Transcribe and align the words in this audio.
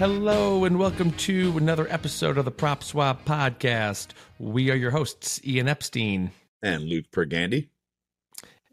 Hello, 0.00 0.64
and 0.64 0.78
welcome 0.78 1.10
to 1.12 1.58
another 1.58 1.86
episode 1.90 2.38
of 2.38 2.46
the 2.46 2.50
Prop 2.50 2.82
Swap 2.82 3.26
Podcast. 3.26 4.12
We 4.38 4.70
are 4.70 4.74
your 4.74 4.92
hosts, 4.92 5.42
Ian 5.44 5.68
Epstein. 5.68 6.30
And 6.62 6.84
Luke 6.84 7.10
Pergande. 7.12 7.68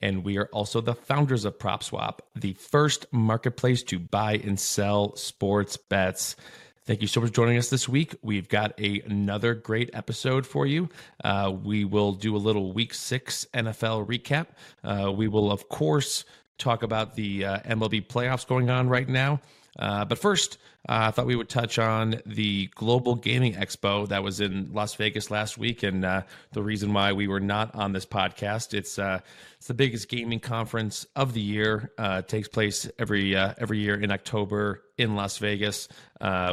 And 0.01 0.23
we 0.23 0.37
are 0.37 0.47
also 0.53 0.79
the 0.79 0.95
founders 0.95 1.43
of 1.43 1.59
Prop 1.59 1.83
Swap, 1.83 2.21
the 2.33 2.53
first 2.53 3.07
marketplace 3.11 3.83
to 3.83 3.99
buy 3.99 4.35
and 4.35 4.57
sell 4.57 5.17
sports 5.17 5.75
bets. 5.75 6.37
Thank 6.85 7.01
you 7.01 7.09
so 7.09 7.19
much 7.19 7.31
for 7.31 7.35
joining 7.35 7.57
us 7.57 7.69
this 7.69 7.89
week. 7.89 8.15
We've 8.21 8.47
got 8.47 8.79
a, 8.79 9.01
another 9.01 9.53
great 9.53 9.89
episode 9.91 10.47
for 10.47 10.65
you. 10.65 10.87
Uh, 11.21 11.53
we 11.61 11.83
will 11.83 12.13
do 12.13 12.37
a 12.37 12.39
little 12.39 12.71
week 12.71 12.93
six 12.93 13.45
NFL 13.53 14.07
recap. 14.07 14.47
Uh, 14.81 15.11
we 15.11 15.27
will, 15.27 15.51
of 15.51 15.67
course, 15.67 16.23
talk 16.57 16.83
about 16.83 17.15
the 17.15 17.43
uh, 17.43 17.59
MLB 17.63 18.07
playoffs 18.07 18.47
going 18.47 18.69
on 18.69 18.87
right 18.87 19.09
now. 19.09 19.41
Uh, 19.77 20.05
but 20.05 20.17
first, 20.17 20.57
uh, 20.89 21.07
I 21.07 21.11
thought 21.11 21.25
we 21.25 21.35
would 21.35 21.49
touch 21.49 21.77
on 21.77 22.21
the 22.25 22.67
Global 22.75 23.15
Gaming 23.15 23.53
Expo 23.53 24.07
that 24.07 24.23
was 24.23 24.39
in 24.39 24.73
Las 24.73 24.95
Vegas 24.95 25.29
last 25.29 25.57
week, 25.57 25.83
and 25.83 26.03
uh, 26.03 26.21
the 26.53 26.63
reason 26.63 26.93
why 26.93 27.13
we 27.13 27.27
were 27.27 27.39
not 27.39 27.75
on 27.75 27.91
this 27.91 28.05
podcast. 28.05 28.73
It's 28.73 28.97
uh, 28.97 29.19
it's 29.57 29.67
the 29.67 29.73
biggest 29.73 30.09
gaming 30.09 30.39
conference 30.39 31.05
of 31.15 31.33
the 31.33 31.41
year. 31.41 31.91
Uh, 31.97 32.21
it 32.23 32.27
takes 32.27 32.47
place 32.47 32.89
every 32.97 33.35
uh, 33.35 33.53
every 33.57 33.79
year 33.79 33.99
in 33.99 34.11
October 34.11 34.83
in 34.97 35.15
Las 35.15 35.37
Vegas. 35.37 35.87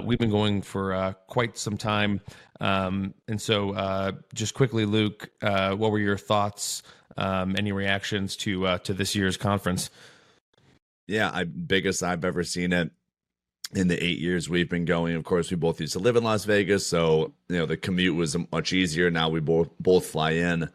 we've 0.03 0.19
been 0.19 0.31
going 0.31 0.61
for 0.63 1.17
quite 1.29 1.57
some 1.57 1.77
time, 1.77 2.21
um, 2.61 3.15
and 3.29 3.41
so 3.41 4.13
just 4.35 4.55
quickly, 4.55 4.85
Luke, 4.85 5.31
what 5.41 5.91
were 5.91 5.99
your 5.99 6.19
thoughts? 6.19 6.83
Um, 7.17 7.55
any 7.57 7.71
reactions 7.71 8.37
to 8.39 8.79
to 8.79 8.93
this 8.93 9.15
year's 9.15 9.37
conference? 9.37 9.91
Yeah, 11.07 11.31
I 11.33 11.45
biggest 11.45 12.03
I've 12.03 12.25
ever 12.25 12.43
seen 12.43 12.73
it 12.73 12.91
in 13.75 13.89
the 13.89 14.03
eight 14.03 14.19
years 14.19 14.49
we've 14.49 14.69
been 14.69 14.85
going. 14.85 15.17
Of 15.17 15.25
course, 15.25 15.51
we 15.51 15.57
both 15.57 15.81
used 15.81 15.95
to 15.95 15.99
live 15.99 16.17
in 16.17 16.25
Las 16.25 16.45
Vegas, 16.45 16.87
so 16.87 17.33
you 17.49 17.59
know 17.59 17.67
the 17.67 17.77
commute 17.77 18.15
was 18.15 18.37
much 18.53 18.73
easier. 18.73 19.11
Now 19.11 19.29
we 19.29 19.41
both 19.41 19.69
both 19.81 20.07
fly 20.07 20.33
in. 20.33 20.69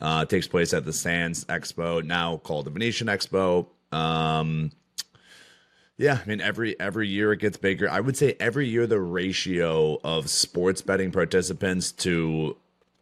Uh, 0.00 0.20
it 0.22 0.28
takes 0.28 0.46
place 0.46 0.74
at 0.74 0.84
the 0.84 0.92
Sands 0.92 1.44
Expo, 1.46 2.04
now 2.04 2.36
called 2.38 2.66
the 2.66 2.70
Venetian 2.70 3.06
Expo. 3.06 3.66
Um, 3.92 4.72
yeah, 5.96 6.18
I 6.22 6.28
mean 6.28 6.40
every 6.40 6.78
every 6.78 7.08
year 7.08 7.32
it 7.32 7.40
gets 7.40 7.56
bigger. 7.56 7.90
I 7.90 8.00
would 8.00 8.16
say 8.16 8.36
every 8.40 8.68
year 8.68 8.86
the 8.86 9.00
ratio 9.00 9.98
of 10.04 10.28
sports 10.28 10.82
betting 10.82 11.12
participants 11.12 11.92
to 11.92 12.56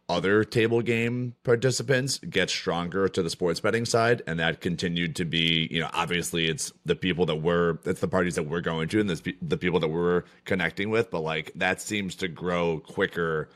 other 0.07 0.43
table 0.43 0.81
game 0.81 1.33
participants 1.43 2.19
get 2.19 2.49
stronger 2.49 3.07
to 3.07 3.23
the 3.23 3.29
sports 3.29 3.59
betting 3.59 3.85
side 3.85 4.21
and 4.27 4.39
that 4.39 4.61
continued 4.61 5.15
to 5.15 5.25
be 5.25 5.67
you 5.71 5.79
know 5.79 5.89
obviously 5.93 6.47
it's 6.47 6.71
the 6.85 6.95
people 6.95 7.25
that 7.25 7.37
were 7.37 7.79
it's 7.85 8.01
the 8.01 8.07
parties 8.07 8.35
that 8.35 8.43
we're 8.43 8.61
going 8.61 8.87
to 8.87 8.99
and 8.99 9.09
the, 9.09 9.35
the 9.41 9.57
people 9.57 9.79
that 9.79 9.87
we're 9.87 10.23
connecting 10.43 10.91
with 10.91 11.09
but 11.09 11.21
like 11.21 11.51
that 11.55 11.81
seems 11.81 12.13
to 12.15 12.27
grow 12.27 12.79
quicker 12.85 13.49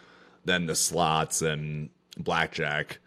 than 0.46 0.66
the 0.66 0.76
slots 0.76 1.44
and 1.44 1.90
blackjack 2.18 3.00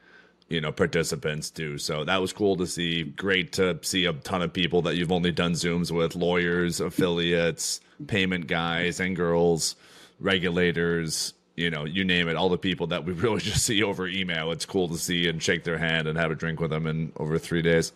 you 0.52 0.60
know 0.60 0.70
participants 0.70 1.50
do. 1.50 1.78
So 1.78 2.04
that 2.04 2.20
was 2.20 2.32
cool 2.32 2.56
to 2.56 2.66
see. 2.66 3.04
Great 3.04 3.52
to 3.52 3.78
see 3.82 4.04
a 4.04 4.12
ton 4.12 4.42
of 4.42 4.52
people 4.52 4.82
that 4.82 4.96
you've 4.96 5.10
only 5.10 5.32
done 5.32 5.52
zooms 5.52 5.90
with 5.90 6.14
lawyers 6.14 6.78
affiliates 6.78 7.80
payment 8.06 8.48
guys 8.48 9.00
and 9.00 9.16
girls 9.16 9.76
regulators 10.20 11.32
you 11.56 11.70
know, 11.70 11.84
you 11.84 12.04
name 12.04 12.28
it, 12.28 12.36
all 12.36 12.48
the 12.48 12.58
people 12.58 12.86
that 12.88 13.04
we 13.04 13.12
really 13.12 13.40
just 13.40 13.64
see 13.64 13.82
over 13.82 14.06
email. 14.06 14.52
It's 14.52 14.66
cool 14.66 14.88
to 14.88 14.98
see 14.98 15.28
and 15.28 15.42
shake 15.42 15.64
their 15.64 15.78
hand 15.78 16.08
and 16.08 16.18
have 16.18 16.30
a 16.30 16.34
drink 16.34 16.60
with 16.60 16.70
them 16.70 16.86
in 16.86 17.12
over 17.16 17.38
three 17.38 17.62
days. 17.62 17.92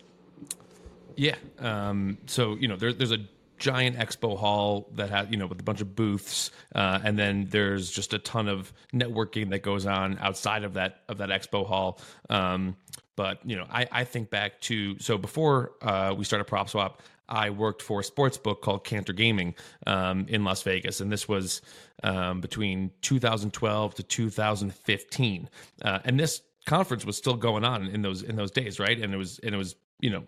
Yeah. 1.15 1.35
Um, 1.59 2.19
so, 2.27 2.55
you 2.55 2.67
know, 2.67 2.75
there, 2.75 2.93
there's 2.93 3.11
a 3.11 3.25
giant 3.57 3.97
expo 3.97 4.37
hall 4.37 4.87
that 4.93 5.09
has, 5.09 5.27
you 5.31 5.37
know, 5.37 5.47
with 5.47 5.59
a 5.59 5.63
bunch 5.63 5.81
of 5.81 5.95
booths. 5.95 6.51
Uh, 6.75 6.99
and 7.03 7.17
then 7.17 7.47
there's 7.49 7.89
just 7.89 8.13
a 8.13 8.19
ton 8.19 8.47
of 8.47 8.71
networking 8.93 9.49
that 9.49 9.63
goes 9.63 9.87
on 9.87 10.17
outside 10.19 10.63
of 10.63 10.75
that, 10.75 11.01
of 11.09 11.17
that 11.17 11.29
expo 11.29 11.65
hall. 11.65 11.99
Um, 12.29 12.75
but, 13.15 13.39
you 13.43 13.55
know, 13.55 13.65
I, 13.71 13.87
I 13.91 14.03
think 14.03 14.29
back 14.29 14.61
to, 14.61 14.99
so 14.99 15.17
before 15.17 15.71
uh, 15.81 16.13
we 16.15 16.23
started 16.23 16.45
Prop 16.45 16.69
Swap, 16.69 17.01
I 17.29 17.49
worked 17.49 17.81
for 17.81 17.99
a 17.99 18.03
sports 18.03 18.37
book 18.37 18.61
called 18.61 18.83
Cantor 18.83 19.13
Gaming 19.13 19.55
um, 19.85 20.25
in 20.27 20.43
Las 20.43 20.63
Vegas, 20.63 21.01
and 21.01 21.11
this 21.11 21.27
was 21.27 21.61
um, 22.03 22.41
between 22.41 22.91
2012 23.01 23.95
to 23.95 24.03
2015. 24.03 25.49
Uh, 25.81 25.99
and 26.05 26.19
this 26.19 26.41
conference 26.65 27.05
was 27.05 27.17
still 27.17 27.35
going 27.35 27.63
on 27.63 27.87
in 27.87 28.01
those 28.01 28.23
in 28.23 28.35
those 28.35 28.51
days, 28.51 28.79
right? 28.79 28.99
And 28.99 29.13
it 29.13 29.17
was 29.17 29.39
and 29.39 29.53
it 29.53 29.57
was 29.57 29.75
you 29.99 30.09
know 30.09 30.23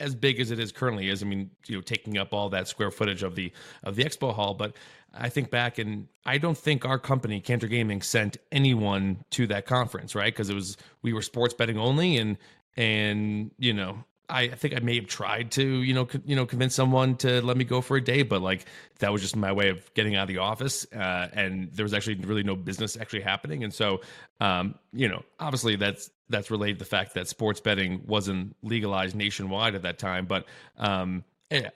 as 0.00 0.14
big 0.14 0.40
as 0.40 0.50
it 0.50 0.58
is 0.58 0.72
currently 0.72 1.10
is. 1.10 1.22
I 1.22 1.26
mean, 1.26 1.50
you 1.66 1.76
know, 1.76 1.82
taking 1.82 2.18
up 2.18 2.32
all 2.32 2.48
that 2.48 2.66
square 2.66 2.90
footage 2.90 3.22
of 3.22 3.34
the 3.34 3.52
of 3.84 3.94
the 3.94 4.04
expo 4.04 4.34
hall, 4.34 4.54
but 4.54 4.74
I 5.14 5.28
think 5.28 5.50
back 5.50 5.78
and 5.78 6.08
I 6.24 6.38
don't 6.38 6.58
think 6.58 6.84
our 6.84 6.98
company 6.98 7.40
Cantor 7.40 7.68
Gaming 7.68 8.02
sent 8.02 8.38
anyone 8.50 9.24
to 9.32 9.46
that 9.48 9.66
conference, 9.66 10.14
right? 10.14 10.32
Because 10.32 10.50
it 10.50 10.54
was 10.54 10.76
we 11.02 11.12
were 11.12 11.22
sports 11.22 11.54
betting 11.54 11.78
only 11.78 12.16
and 12.16 12.38
and 12.76 13.50
you 13.58 13.72
know 13.72 14.04
I 14.30 14.48
think 14.48 14.74
I 14.74 14.80
may 14.80 14.96
have 14.96 15.06
tried 15.06 15.50
to, 15.52 15.62
you 15.62 15.92
know, 15.92 16.06
co- 16.06 16.20
you 16.24 16.36
know, 16.36 16.46
convince 16.46 16.74
someone 16.74 17.16
to 17.16 17.42
let 17.42 17.56
me 17.56 17.64
go 17.64 17.80
for 17.80 17.96
a 17.96 18.00
day, 18.00 18.22
but 18.22 18.40
like 18.40 18.64
that 19.00 19.12
was 19.12 19.20
just 19.20 19.36
my 19.36 19.52
way 19.52 19.68
of 19.70 19.92
getting 19.94 20.16
out 20.16 20.22
of 20.22 20.28
the 20.28 20.38
office, 20.38 20.86
uh, 20.92 21.28
and 21.32 21.72
there 21.72 21.84
was 21.84 21.92
actually 21.92 22.16
really 22.16 22.42
no 22.42 22.56
business 22.56 22.96
actually 22.96 23.22
happening, 23.22 23.64
and 23.64 23.74
so, 23.74 24.00
um, 24.40 24.74
you 24.92 25.08
know, 25.08 25.22
obviously 25.38 25.76
that's 25.76 26.10
that's 26.28 26.50
related 26.50 26.78
to 26.78 26.84
the 26.84 26.88
fact 26.88 27.14
that 27.14 27.28
sports 27.28 27.60
betting 27.60 28.02
wasn't 28.06 28.54
legalized 28.62 29.16
nationwide 29.16 29.74
at 29.74 29.82
that 29.82 29.98
time, 29.98 30.26
but 30.26 30.46
um, 30.78 31.24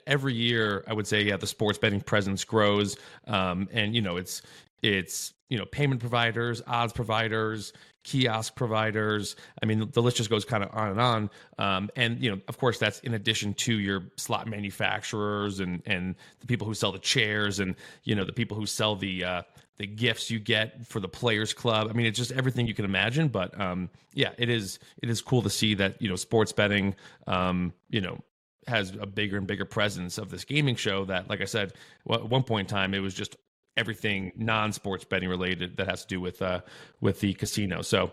every 0.07 0.33
year 0.33 0.83
I 0.87 0.93
would 0.93 1.07
say, 1.07 1.23
yeah, 1.23 1.37
the 1.37 1.47
sports 1.47 1.77
betting 1.77 2.01
presence 2.01 2.43
grows, 2.43 2.97
um, 3.27 3.67
and 3.71 3.93
you 3.93 4.01
know, 4.01 4.17
it's 4.17 4.41
it's 4.81 5.33
you 5.49 5.57
know 5.57 5.65
payment 5.65 5.99
providers 5.99 6.61
odds 6.67 6.93
providers 6.93 7.73
kiosk 8.05 8.55
providers. 8.55 9.35
I 9.61 9.65
mean 9.65 9.89
the 9.91 10.01
list 10.01 10.17
just 10.17 10.29
goes 10.29 10.45
kind 10.45 10.63
of 10.63 10.69
on 10.73 10.89
and 10.89 11.01
on. 11.01 11.29
Um, 11.57 11.89
and 11.95 12.21
you 12.21 12.31
know 12.31 12.39
of 12.47 12.57
course 12.57 12.77
that's 12.77 12.99
in 12.99 13.15
addition 13.15 13.53
to 13.55 13.77
your 13.77 14.03
slot 14.15 14.47
manufacturers 14.47 15.59
and 15.59 15.81
and 15.85 16.15
the 16.39 16.47
people 16.47 16.65
who 16.67 16.73
sell 16.73 16.91
the 16.91 16.99
chairs 16.99 17.59
and 17.59 17.75
you 18.03 18.15
know 18.15 18.23
the 18.23 18.31
people 18.31 18.55
who 18.55 18.65
sell 18.65 18.95
the 18.95 19.23
uh, 19.23 19.41
the 19.77 19.87
gifts 19.87 20.31
you 20.31 20.39
get 20.39 20.85
for 20.87 21.01
the 21.01 21.09
players 21.09 21.53
club. 21.53 21.87
I 21.89 21.93
mean 21.93 22.05
it's 22.05 22.17
just 22.17 22.31
everything 22.31 22.67
you 22.67 22.75
can 22.75 22.85
imagine 22.85 23.27
but 23.27 23.59
um, 23.59 23.89
yeah 24.13 24.31
it 24.37 24.49
is 24.49 24.79
it 25.01 25.09
is 25.09 25.21
cool 25.21 25.41
to 25.41 25.49
see 25.49 25.73
that 25.73 26.01
you 26.01 26.07
know 26.07 26.15
sports 26.15 26.51
betting 26.51 26.95
um, 27.27 27.73
you 27.89 28.01
know 28.01 28.19
has 28.67 28.93
a 28.99 29.05
bigger 29.05 29.37
and 29.37 29.47
bigger 29.47 29.65
presence 29.65 30.17
of 30.17 30.29
this 30.29 30.43
gaming 30.43 30.75
show 30.75 31.05
that 31.05 31.29
like 31.29 31.39
i 31.39 31.45
said 31.45 31.73
at 32.11 32.27
one 32.27 32.41
point 32.41 32.67
in 32.67 32.75
time 32.75 32.95
it 32.95 32.99
was 32.99 33.13
just 33.13 33.35
everything 33.77 34.31
non-sports 34.35 35.03
betting 35.03 35.29
related 35.29 35.77
that 35.77 35.87
has 35.87 36.01
to 36.01 36.07
do 36.07 36.21
with 36.21 36.41
uh, 36.41 36.61
with 37.01 37.19
the 37.19 37.33
casino. 37.33 37.81
So 37.81 38.11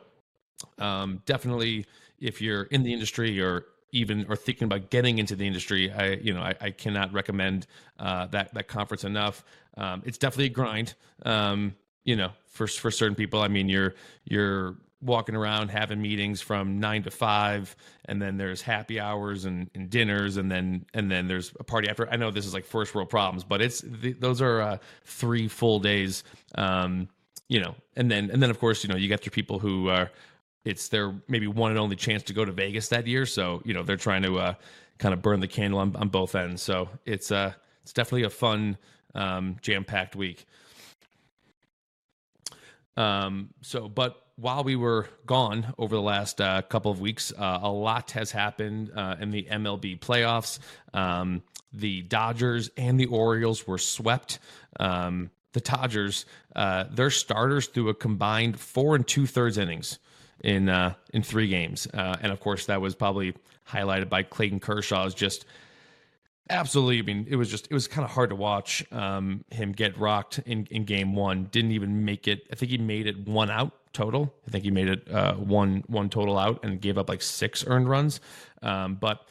um, 0.78 1.22
definitely, 1.26 1.86
if 2.20 2.40
you're 2.40 2.64
in 2.64 2.82
the 2.82 2.92
industry 2.92 3.40
or 3.40 3.66
even 3.92 4.26
or 4.28 4.36
thinking 4.36 4.64
about 4.64 4.90
getting 4.90 5.18
into 5.18 5.36
the 5.36 5.46
industry, 5.46 5.90
I 5.92 6.14
you 6.14 6.34
know 6.34 6.42
I, 6.42 6.54
I 6.60 6.70
cannot 6.70 7.12
recommend 7.12 7.66
uh, 7.98 8.26
that 8.28 8.54
that 8.54 8.68
conference 8.68 9.04
enough. 9.04 9.44
Um, 9.76 10.02
it's 10.04 10.18
definitely 10.18 10.46
a 10.46 10.50
grind. 10.50 10.94
Um, 11.24 11.74
you 12.04 12.16
know, 12.16 12.30
for 12.46 12.66
for 12.66 12.90
certain 12.90 13.14
people, 13.14 13.40
I 13.40 13.48
mean, 13.48 13.68
you're 13.68 13.94
you're 14.24 14.76
walking 15.02 15.34
around 15.34 15.68
having 15.68 16.00
meetings 16.00 16.40
from 16.40 16.78
nine 16.78 17.02
to 17.02 17.10
five 17.10 17.74
and 18.06 18.22
then 18.22 18.36
there's 18.36 18.62
happy 18.62 19.00
hours 19.00 19.44
and, 19.44 19.70
and, 19.74 19.90
dinners 19.90 20.36
and 20.36 20.50
then 20.50 20.84
and 20.94 21.10
then 21.10 21.28
there's 21.28 21.52
a 21.58 21.64
party 21.64 21.88
after. 21.88 22.08
I 22.08 22.16
know 22.16 22.30
this 22.30 22.46
is 22.46 22.54
like 22.54 22.64
first 22.64 22.94
world 22.94 23.10
problems 23.10 23.44
but 23.44 23.60
it's 23.60 23.84
those 23.86 24.40
are 24.40 24.60
uh, 24.60 24.78
three 25.04 25.48
full 25.48 25.80
days 25.80 26.24
um, 26.56 27.08
you 27.48 27.60
know 27.60 27.74
and 27.96 28.10
then 28.10 28.30
and 28.30 28.42
then 28.42 28.50
of 28.50 28.58
course 28.58 28.84
you 28.84 28.88
know 28.88 28.96
you 28.96 29.08
get 29.08 29.26
your 29.26 29.32
people 29.32 29.58
who 29.58 29.88
are 29.88 30.10
it's 30.64 30.88
their 30.88 31.14
maybe 31.28 31.46
one 31.46 31.70
and 31.70 31.80
only 31.80 31.96
chance 31.96 32.22
to 32.24 32.32
go 32.32 32.44
to 32.44 32.52
vegas 32.52 32.88
that 32.88 33.06
year. 33.06 33.26
So 33.26 33.62
you 33.64 33.74
know 33.74 33.82
they're 33.82 33.96
trying 33.96 34.22
to 34.22 34.38
uh, 34.38 34.54
kind 34.98 35.12
of 35.12 35.22
burn 35.22 35.40
the 35.40 35.48
candle 35.48 35.80
on, 35.80 35.94
on 35.96 36.08
both 36.08 36.34
ends. 36.34 36.62
So 36.62 36.88
it's 37.04 37.32
uh 37.32 37.52
it's 37.82 37.92
definitely 37.92 38.24
a 38.24 38.30
fun 38.30 38.78
um, 39.14 39.56
jam-packed 39.60 40.14
week. 40.16 40.46
Um 42.96 43.50
so 43.62 43.88
but 43.88 44.16
while 44.42 44.64
we 44.64 44.74
were 44.74 45.06
gone 45.24 45.72
over 45.78 45.94
the 45.94 46.02
last 46.02 46.40
uh, 46.40 46.62
couple 46.62 46.90
of 46.90 47.00
weeks, 47.00 47.32
uh, 47.38 47.60
a 47.62 47.70
lot 47.70 48.10
has 48.10 48.32
happened 48.32 48.90
uh, 48.94 49.14
in 49.20 49.30
the 49.30 49.44
MLB 49.44 50.00
playoffs. 50.00 50.58
Um, 50.92 51.44
the 51.72 52.02
Dodgers 52.02 52.68
and 52.76 52.98
the 52.98 53.06
Orioles 53.06 53.68
were 53.68 53.78
swept. 53.78 54.40
Um, 54.80 55.30
the 55.52 55.60
Dodgers, 55.60 56.26
uh, 56.56 56.84
their 56.90 57.10
starters 57.10 57.68
threw 57.68 57.88
a 57.88 57.94
combined 57.94 58.58
four 58.58 58.96
and 58.96 59.06
two 59.06 59.26
thirds 59.26 59.58
innings 59.58 60.00
in 60.40 60.68
uh, 60.68 60.94
in 61.14 61.22
three 61.22 61.46
games, 61.46 61.86
uh, 61.94 62.16
and 62.20 62.32
of 62.32 62.40
course 62.40 62.66
that 62.66 62.80
was 62.80 62.96
probably 62.96 63.34
highlighted 63.68 64.08
by 64.08 64.24
Clayton 64.24 64.58
Kershaw's 64.58 65.14
just 65.14 65.44
Absolutely. 66.50 66.98
I 66.98 67.02
mean, 67.02 67.26
it 67.30 67.36
was 67.36 67.50
just 67.50 67.68
it 67.70 67.74
was 67.74 67.86
kind 67.88 68.04
of 68.04 68.10
hard 68.10 68.30
to 68.30 68.36
watch 68.36 68.84
um, 68.92 69.44
him 69.50 69.72
get 69.72 69.96
rocked 69.96 70.38
in, 70.40 70.66
in 70.70 70.84
game 70.84 71.14
one. 71.14 71.44
Didn't 71.44 71.72
even 71.72 72.04
make 72.04 72.26
it. 72.26 72.46
I 72.50 72.56
think 72.56 72.70
he 72.70 72.78
made 72.78 73.06
it 73.06 73.26
one 73.28 73.50
out 73.50 73.72
total. 73.92 74.34
I 74.46 74.50
think 74.50 74.64
he 74.64 74.70
made 74.70 74.88
it 74.88 75.10
uh, 75.10 75.34
one 75.34 75.84
one 75.86 76.10
total 76.10 76.38
out 76.38 76.64
and 76.64 76.80
gave 76.80 76.98
up 76.98 77.08
like 77.08 77.22
six 77.22 77.64
earned 77.66 77.88
runs. 77.88 78.20
Um, 78.60 78.96
but 78.96 79.24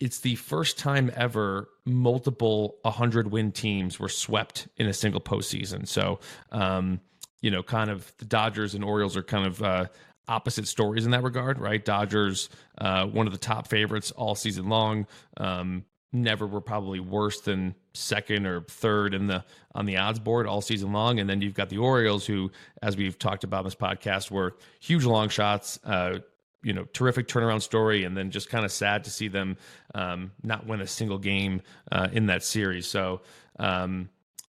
it's 0.00 0.20
the 0.20 0.34
first 0.36 0.78
time 0.78 1.12
ever 1.14 1.68
multiple 1.84 2.76
100 2.82 3.30
win 3.30 3.52
teams 3.52 4.00
were 4.00 4.08
swept 4.08 4.66
in 4.76 4.88
a 4.88 4.92
single 4.92 5.20
postseason. 5.20 5.86
So, 5.86 6.18
um, 6.50 7.00
you 7.40 7.52
know, 7.52 7.62
kind 7.62 7.88
of 7.88 8.12
the 8.18 8.24
Dodgers 8.24 8.74
and 8.74 8.82
Orioles 8.82 9.16
are 9.16 9.22
kind 9.22 9.46
of 9.46 9.62
uh, 9.62 9.86
opposite 10.26 10.66
stories 10.66 11.04
in 11.04 11.12
that 11.12 11.22
regard, 11.22 11.60
right? 11.60 11.84
Dodgers, 11.84 12.48
uh, 12.78 13.06
one 13.06 13.26
of 13.28 13.32
the 13.32 13.38
top 13.38 13.68
favorites 13.68 14.10
all 14.10 14.34
season 14.34 14.68
long. 14.68 15.06
Um, 15.36 15.84
never 16.12 16.46
were 16.46 16.60
probably 16.60 17.00
worse 17.00 17.40
than 17.40 17.74
second 17.94 18.46
or 18.46 18.62
third 18.62 19.14
in 19.14 19.26
the 19.26 19.44
on 19.74 19.86
the 19.86 19.96
odds 19.96 20.18
board 20.18 20.46
all 20.46 20.60
season 20.60 20.92
long. 20.92 21.18
And 21.18 21.28
then 21.28 21.40
you've 21.40 21.54
got 21.54 21.70
the 21.70 21.78
Orioles, 21.78 22.26
who, 22.26 22.50
as 22.82 22.96
we've 22.96 23.18
talked 23.18 23.44
about 23.44 23.60
in 23.60 23.64
this 23.64 23.74
podcast, 23.74 24.30
were 24.30 24.56
huge 24.80 25.04
long 25.04 25.28
shots. 25.28 25.78
Uh, 25.84 26.18
you 26.62 26.72
know, 26.72 26.84
terrific 26.92 27.26
turnaround 27.26 27.60
story, 27.60 28.04
and 28.04 28.16
then 28.16 28.30
just 28.30 28.48
kind 28.48 28.64
of 28.64 28.70
sad 28.70 29.02
to 29.04 29.10
see 29.10 29.26
them 29.26 29.56
um, 29.96 30.30
not 30.44 30.64
win 30.64 30.80
a 30.80 30.86
single 30.86 31.18
game 31.18 31.60
uh, 31.90 32.08
in 32.12 32.26
that 32.26 32.44
series. 32.44 32.86
So, 32.86 33.22
um, 33.58 34.08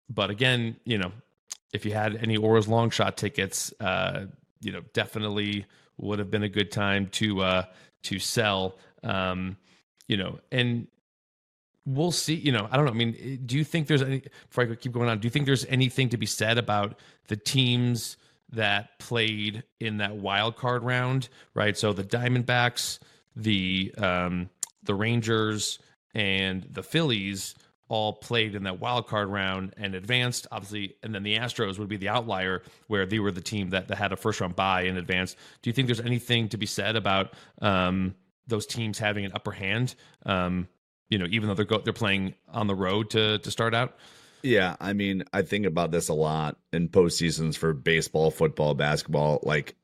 but 0.09 0.29
again, 0.29 0.77
you 0.85 0.99
know, 0.99 1.13
if 1.73 1.85
you 1.85 1.93
had 1.93 2.17
any 2.17 2.37
Orioles 2.37 2.67
long 2.67 2.91
shot 2.91 3.17
tickets, 3.17 3.73
uh, 3.79 4.27
you 4.61 4.73
know, 4.73 4.81
definitely 4.93 5.67
would 5.99 6.19
have 6.19 6.33
been 6.33 6.43
a 6.43 6.49
good 6.49 6.73
time 6.73 7.07
to 7.09 7.43
uh, 7.43 7.65
to 8.03 8.19
sell. 8.19 8.77
Um, 9.05 9.57
you 10.09 10.17
know, 10.17 10.41
and 10.51 10.89
we'll 11.87 12.13
see. 12.13 12.35
You 12.35 12.53
know, 12.53 12.69
I 12.71 12.77
don't 12.77 12.87
know. 12.87 12.93
I 12.93 12.95
mean, 12.95 13.43
do 13.47 13.57
you 13.57 13.65
think 13.65 13.87
there's 13.87 14.03
any? 14.03 14.23
Before 14.49 14.65
I 14.65 14.67
could 14.67 14.81
keep 14.81 14.93
going 14.93 15.09
on, 15.09 15.19
do 15.19 15.27
you 15.27 15.31
think 15.31 15.47
there's 15.47 15.67
anything 15.67 16.09
to 16.11 16.17
be 16.17 16.27
said 16.27 16.59
about 16.59 16.99
the 17.29 17.37
teams 17.37 18.17
that 18.53 18.99
played 18.99 19.63
in 19.79 19.99
that 19.99 20.17
wild 20.17 20.57
card 20.57 20.83
round? 20.83 21.29
Right. 21.55 21.77
So 21.77 21.93
the 21.93 22.05
Diamondbacks, 22.05 22.99
the 23.37 23.95
um, 23.99 24.51
the 24.83 24.95
Rangers, 24.95 25.79
and 26.15 26.67
the 26.71 26.83
Phillies 26.83 27.55
all 27.91 28.13
played 28.13 28.55
in 28.55 28.63
that 28.63 28.79
wild 28.79 29.09
card 29.09 29.29
round 29.29 29.75
and 29.77 29.97
advanced, 29.97 30.47
obviously, 30.53 30.95
and 31.03 31.13
then 31.13 31.25
the 31.25 31.37
Astros 31.37 31.77
would 31.77 31.89
be 31.89 31.97
the 31.97 32.09
outlier 32.09 32.63
where 32.87 33.05
they 33.05 33.19
were 33.19 33.33
the 33.33 33.41
team 33.41 33.71
that, 33.71 33.89
that 33.89 33.99
had 33.99 34.13
a 34.13 34.17
first 34.17 34.41
round 34.41 34.55
bye 34.55 34.83
in 34.83 34.97
advance. 34.97 35.35
Do 35.61 35.69
you 35.69 35.75
think 35.75 35.87
there's 35.87 36.01
anything 36.01 36.49
to 36.51 36.57
be 36.57 36.67
said 36.67 36.95
about 36.95 37.35
um, 37.61 38.15
those 38.47 38.65
teams 38.65 38.99
having 38.99 39.25
an 39.25 39.33
upper 39.35 39.51
hand? 39.51 39.97
Um, 40.25 40.69
you 41.11 41.19
know, 41.19 41.27
even 41.29 41.49
though 41.49 41.55
they're 41.55 41.65
go- 41.65 41.81
they're 41.81 41.93
playing 41.93 42.35
on 42.49 42.69
the 42.69 42.75
road 42.75 43.11
to 43.11 43.39
to 43.39 43.51
start 43.51 43.75
out. 43.75 43.97
Yeah, 44.43 44.77
I 44.81 44.95
mean, 44.95 45.25
I 45.35 45.43
think 45.43 45.67
about 45.67 45.91
this 45.91 46.09
a 46.09 46.15
lot 46.15 46.57
in 46.73 46.89
postseasons 46.89 47.57
for 47.57 47.75
baseball, 47.75 48.31
football, 48.31 48.75
basketball. 48.75 49.41
Like 49.43 49.77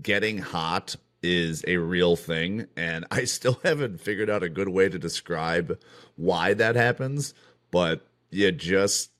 getting 0.00 0.38
hot 0.38 0.94
is 1.22 1.64
a 1.66 1.78
real 1.78 2.14
thing, 2.14 2.66
and 2.76 3.06
I 3.10 3.24
still 3.24 3.58
haven't 3.64 4.00
figured 4.00 4.30
out 4.30 4.42
a 4.42 4.48
good 4.48 4.68
way 4.68 4.88
to 4.88 4.98
describe 4.98 5.80
why 6.16 6.54
that 6.54 6.76
happens. 6.76 7.34
But 7.70 8.06
you 8.30 8.52
just 8.52 9.10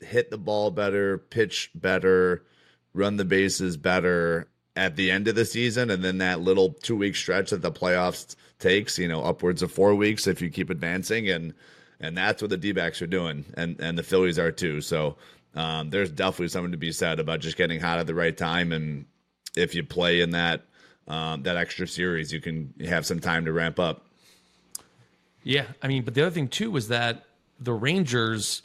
hit 0.00 0.30
the 0.30 0.38
ball 0.38 0.70
better, 0.70 1.18
pitch 1.18 1.70
better, 1.74 2.44
run 2.94 3.16
the 3.16 3.24
bases 3.24 3.76
better 3.76 4.48
at 4.74 4.96
the 4.96 5.10
end 5.10 5.26
of 5.28 5.34
the 5.34 5.44
season, 5.44 5.90
and 5.90 6.02
then 6.04 6.18
that 6.18 6.40
little 6.40 6.72
two 6.72 6.96
week 6.96 7.16
stretch 7.16 7.52
at 7.52 7.62
the 7.62 7.72
playoffs 7.72 8.36
takes, 8.58 8.98
you 8.98 9.08
know, 9.08 9.22
upwards 9.22 9.62
of 9.62 9.72
four 9.72 9.94
weeks 9.94 10.26
if 10.26 10.40
you 10.40 10.50
keep 10.50 10.70
advancing, 10.70 11.28
and 11.28 11.54
and 12.00 12.16
that's 12.16 12.42
what 12.42 12.50
the 12.50 12.56
D 12.56 12.72
backs 12.72 13.00
are 13.02 13.06
doing, 13.06 13.44
and 13.54 13.80
and 13.80 13.98
the 13.98 14.02
Phillies 14.02 14.38
are 14.38 14.52
too. 14.52 14.80
So 14.80 15.16
um, 15.54 15.90
there's 15.90 16.10
definitely 16.10 16.48
something 16.48 16.72
to 16.72 16.78
be 16.78 16.92
said 16.92 17.20
about 17.20 17.40
just 17.40 17.56
getting 17.56 17.80
hot 17.80 17.98
at 17.98 18.06
the 18.06 18.14
right 18.14 18.36
time, 18.36 18.72
and 18.72 19.06
if 19.56 19.74
you 19.74 19.82
play 19.82 20.20
in 20.20 20.30
that 20.30 20.62
um, 21.08 21.42
that 21.42 21.56
extra 21.56 21.86
series, 21.86 22.32
you 22.32 22.40
can 22.40 22.72
have 22.86 23.06
some 23.06 23.20
time 23.20 23.44
to 23.44 23.52
ramp 23.52 23.78
up. 23.78 24.06
Yeah, 25.42 25.66
I 25.82 25.88
mean, 25.88 26.02
but 26.02 26.14
the 26.14 26.22
other 26.22 26.30
thing 26.30 26.48
too 26.48 26.70
was 26.70 26.88
that 26.88 27.24
the 27.60 27.72
Rangers 27.72 28.62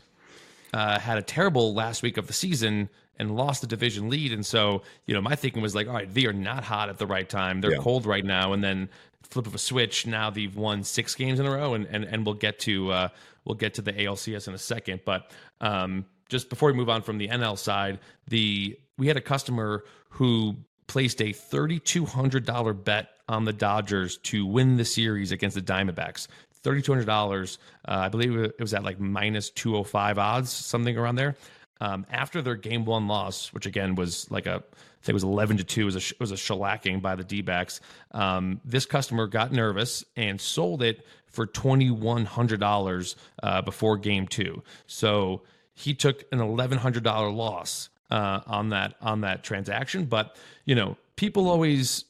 uh, 0.73 0.99
had 0.99 1.17
a 1.17 1.21
terrible 1.21 1.73
last 1.73 2.01
week 2.01 2.17
of 2.17 2.27
the 2.27 2.33
season 2.33 2.89
and 3.19 3.35
lost 3.35 3.61
the 3.61 3.67
division 3.67 4.09
lead, 4.09 4.33
and 4.33 4.45
so 4.45 4.81
you 5.05 5.13
know 5.13 5.21
my 5.21 5.35
thinking 5.35 5.61
was 5.61 5.75
like, 5.75 5.87
all 5.87 5.93
right, 5.93 6.11
they 6.13 6.25
are 6.25 6.33
not 6.33 6.63
hot 6.63 6.89
at 6.89 6.97
the 6.97 7.05
right 7.05 7.29
time. 7.29 7.61
They're 7.61 7.73
yeah. 7.73 7.77
cold 7.77 8.05
right 8.05 8.25
now, 8.25 8.53
and 8.53 8.63
then 8.63 8.89
flip 9.23 9.47
of 9.47 9.55
a 9.55 9.59
switch, 9.59 10.05
now 10.05 10.29
they've 10.29 10.55
won 10.55 10.83
six 10.83 11.15
games 11.15 11.39
in 11.39 11.45
a 11.45 11.51
row, 11.51 11.73
and 11.73 11.85
and, 11.87 12.03
and 12.05 12.25
we'll 12.25 12.35
get 12.35 12.59
to 12.59 12.91
uh, 12.91 13.09
we'll 13.45 13.55
get 13.55 13.73
to 13.75 13.81
the 13.81 13.93
ALCS 13.93 14.47
in 14.47 14.53
a 14.53 14.59
second, 14.59 15.01
but. 15.05 15.31
Um, 15.59 16.05
just 16.27 16.49
before 16.49 16.71
we 16.71 16.73
move 16.77 16.89
on 16.89 17.01
from 17.01 17.17
the 17.17 17.27
NL 17.27 17.57
side, 17.57 17.99
the 18.29 18.79
we 18.97 19.07
had 19.07 19.17
a 19.17 19.21
customer 19.21 19.83
who 20.07 20.55
placed 20.87 21.21
a 21.21 21.33
$3,200 21.33 22.83
bet 22.83 23.09
on 23.27 23.45
the 23.45 23.53
Dodgers 23.53 24.17
to 24.17 24.45
win 24.45 24.77
the 24.77 24.85
series 24.85 25.31
against 25.31 25.55
the 25.55 25.61
Diamondbacks. 25.61 26.27
$3,200. 26.63 27.57
Uh, 27.87 27.91
I 27.91 28.09
believe 28.09 28.35
it 28.35 28.59
was 28.59 28.73
at 28.73 28.83
like 28.83 28.99
minus 28.99 29.49
205 29.49 30.19
odds, 30.19 30.51
something 30.51 30.97
around 30.97 31.15
there. 31.15 31.35
Um, 31.81 32.05
after 32.11 32.43
their 32.43 32.55
game 32.55 32.85
one 32.85 33.07
loss, 33.07 33.51
which 33.53 33.65
again 33.65 33.95
was 33.95 34.29
like 34.29 34.45
a, 34.45 34.55
I 34.55 35.03
think 35.03 35.09
it 35.09 35.13
was 35.13 35.23
11 35.23 35.57
to 35.57 35.63
2, 35.63 35.81
it 35.81 35.85
was 35.85 35.95
a, 35.95 36.15
was 36.19 36.31
a 36.31 36.35
shellacking 36.35 37.01
by 37.01 37.15
the 37.15 37.23
D 37.23 37.41
backs. 37.41 37.81
Um, 38.11 38.61
this 38.63 38.85
customer 38.85 39.25
got 39.25 39.51
nervous 39.51 40.05
and 40.15 40.39
sold 40.39 40.83
it 40.83 41.03
for 41.25 41.47
$2,100 41.47 43.15
uh, 43.41 43.61
before 43.63 43.97
game 43.97 44.27
two. 44.27 44.61
So 44.85 45.41
he 45.73 45.95
took 45.95 46.23
an 46.31 46.39
$1,100 46.39 47.35
loss 47.35 47.89
uh, 48.11 48.41
on 48.45 48.69
that 48.69 48.95
on 49.01 49.21
that 49.21 49.43
transaction. 49.43 50.05
But 50.05 50.35
you 50.65 50.75
know, 50.75 50.97
people 51.15 51.49
always 51.49 52.05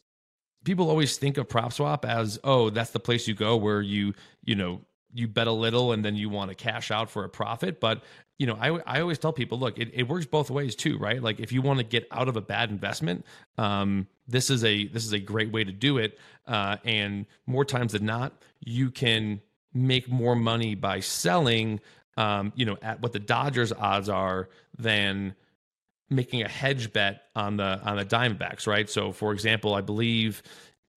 people 0.63 0.89
always 0.89 1.17
think 1.17 1.37
of 1.37 1.47
prop 1.47 1.71
swap 1.71 2.05
as 2.05 2.39
oh 2.43 2.69
that's 2.69 2.91
the 2.91 2.99
place 2.99 3.27
you 3.27 3.33
go 3.33 3.55
where 3.55 3.81
you 3.81 4.13
you 4.43 4.55
know 4.55 4.81
you 5.13 5.27
bet 5.27 5.47
a 5.47 5.51
little 5.51 5.91
and 5.91 6.03
then 6.03 6.15
you 6.15 6.29
want 6.29 6.49
to 6.49 6.55
cash 6.55 6.91
out 6.91 7.09
for 7.09 7.23
a 7.23 7.29
profit. 7.29 7.79
But 7.79 8.03
you 8.37 8.47
know 8.47 8.57
i, 8.59 8.69
I 8.87 9.01
always 9.01 9.19
tell 9.19 9.31
people 9.31 9.59
look 9.59 9.77
it, 9.77 9.91
it 9.93 10.07
works 10.07 10.25
both 10.25 10.49
ways 10.49 10.75
too 10.75 10.97
right? 10.97 11.21
Like 11.21 11.39
if 11.39 11.51
you 11.51 11.61
want 11.61 11.77
to 11.77 11.85
get 11.85 12.07
out 12.09 12.27
of 12.27 12.37
a 12.37 12.41
bad 12.41 12.71
investment 12.71 13.23
um, 13.59 14.07
this 14.27 14.49
is 14.49 14.63
a 14.63 14.87
this 14.87 15.05
is 15.05 15.13
a 15.13 15.19
great 15.19 15.51
way 15.51 15.63
to 15.63 15.71
do 15.71 15.99
it. 15.99 16.17
Uh, 16.47 16.77
and 16.83 17.27
more 17.45 17.63
times 17.63 17.91
than 17.91 18.05
not 18.05 18.33
you 18.59 18.89
can 18.89 19.41
make 19.73 20.09
more 20.09 20.35
money 20.35 20.73
by 20.73 20.99
selling 21.01 21.79
um, 22.17 22.51
you 22.55 22.65
know 22.65 22.77
at 22.81 22.99
what 23.01 23.13
the 23.13 23.19
dodgers 23.19 23.71
odds 23.71 24.09
are 24.09 24.49
than 24.75 25.35
making 26.11 26.43
a 26.43 26.47
hedge 26.47 26.91
bet 26.91 27.23
on 27.35 27.57
the 27.57 27.79
on 27.83 27.97
the 27.97 28.05
Diamondbacks, 28.05 28.67
right? 28.67 28.89
So, 28.89 29.11
for 29.11 29.31
example, 29.31 29.73
I 29.73 29.81
believe 29.81 30.43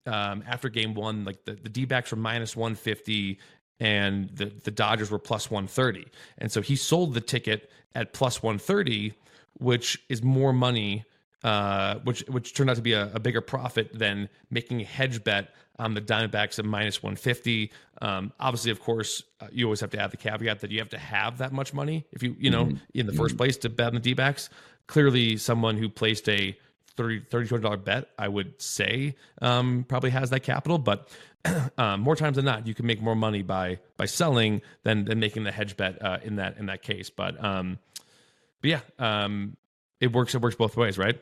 um, 0.06 0.42
after 0.46 0.68
Game 0.68 0.94
One, 0.94 1.24
like 1.24 1.44
the, 1.44 1.52
the 1.54 1.68
D 1.68 1.84
backs 1.84 2.10
were 2.10 2.16
minus 2.16 2.56
one 2.56 2.74
fifty, 2.74 3.38
and 3.80 4.30
the 4.30 4.46
the 4.46 4.70
Dodgers 4.70 5.10
were 5.10 5.18
plus 5.18 5.50
one 5.50 5.66
thirty, 5.66 6.06
and 6.38 6.50
so 6.50 6.60
he 6.60 6.76
sold 6.76 7.14
the 7.14 7.20
ticket 7.20 7.70
at 7.94 8.12
plus 8.12 8.42
one 8.42 8.58
thirty, 8.58 9.14
which 9.54 10.02
is 10.08 10.22
more 10.22 10.52
money. 10.52 11.04
Uh, 11.42 11.98
which 12.04 12.20
which 12.28 12.54
turned 12.54 12.70
out 12.70 12.76
to 12.76 12.80
be 12.80 12.94
a, 12.94 13.12
a, 13.12 13.20
bigger 13.20 13.42
profit 13.42 13.90
than 13.92 14.30
making 14.50 14.80
a 14.80 14.84
hedge 14.84 15.22
bet 15.22 15.54
on 15.78 15.92
the 15.92 16.00
Diamondbacks 16.00 16.58
at 16.58 16.64
minus 16.64 17.02
150. 17.02 17.70
Um, 18.00 18.32
obviously, 18.40 18.70
of 18.70 18.80
course, 18.80 19.22
uh, 19.42 19.48
you 19.52 19.66
always 19.66 19.80
have 19.80 19.90
to 19.90 19.98
add 19.98 20.10
the 20.10 20.16
caveat 20.16 20.60
that 20.60 20.70
you 20.70 20.78
have 20.78 20.88
to 20.88 20.98
have 20.98 21.36
that 21.36 21.52
much 21.52 21.74
money 21.74 22.06
if 22.12 22.22
you 22.22 22.34
you 22.38 22.48
know 22.48 22.64
mm-hmm. 22.64 22.76
in 22.94 23.04
the 23.04 23.12
1st 23.12 23.18
mm-hmm. 23.18 23.36
place 23.36 23.56
to 23.58 23.68
bet 23.68 23.88
on 23.88 23.94
the 23.94 24.00
D-backs 24.00 24.48
clearly 24.86 25.36
someone 25.36 25.76
who 25.76 25.88
placed 25.88 26.28
a 26.28 26.56
30 26.96 27.20
$200 27.22 27.84
bet 27.84 28.08
i 28.18 28.28
would 28.28 28.60
say 28.60 29.14
um, 29.42 29.84
probably 29.88 30.10
has 30.10 30.30
that 30.30 30.40
capital 30.40 30.78
but 30.78 31.08
um, 31.78 32.00
more 32.00 32.16
times 32.16 32.36
than 32.36 32.44
not 32.44 32.66
you 32.66 32.74
can 32.74 32.86
make 32.86 33.00
more 33.02 33.14
money 33.14 33.42
by 33.42 33.78
by 33.96 34.06
selling 34.06 34.62
than 34.82 35.04
than 35.04 35.18
making 35.18 35.44
the 35.44 35.52
hedge 35.52 35.76
bet 35.76 36.00
uh, 36.02 36.18
in 36.22 36.36
that 36.36 36.56
in 36.58 36.66
that 36.66 36.82
case. 36.82 37.10
But 37.10 37.42
um 37.42 37.78
but 38.60 38.70
yeah 38.70 38.80
um 38.98 39.56
it 40.00 40.12
works 40.12 40.34
it 40.34 40.40
works 40.40 40.56
both 40.56 40.76
ways 40.76 40.98
right? 40.98 41.20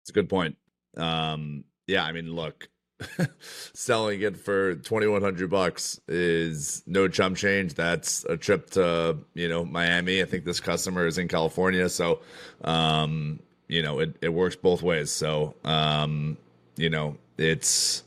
It's 0.00 0.10
a 0.10 0.12
good 0.12 0.28
point. 0.28 0.56
Um 0.96 1.64
yeah 1.86 2.04
i 2.04 2.12
mean 2.12 2.34
look 2.34 2.68
selling 3.74 4.22
it 4.22 4.38
for 4.38 4.74
2100 4.74 5.50
bucks 5.50 6.00
is 6.08 6.82
no 6.86 7.06
chump 7.06 7.36
change. 7.36 7.74
That's 7.74 8.24
a 8.24 8.38
trip 8.38 8.70
to 8.70 9.18
you 9.34 9.48
know 9.48 9.64
miami. 9.64 10.22
I 10.22 10.24
think 10.24 10.44
this 10.44 10.60
customer 10.60 11.06
is 11.06 11.18
in 11.18 11.28
california 11.28 11.88
so 11.90 12.20
um 12.64 13.40
you 13.68 13.82
know 13.82 13.98
it, 13.98 14.16
it 14.20 14.28
works 14.28 14.56
both 14.56 14.82
ways 14.82 15.10
so 15.10 15.54
um 15.64 16.36
you 16.76 16.90
know 16.90 17.16
it's 17.38 18.02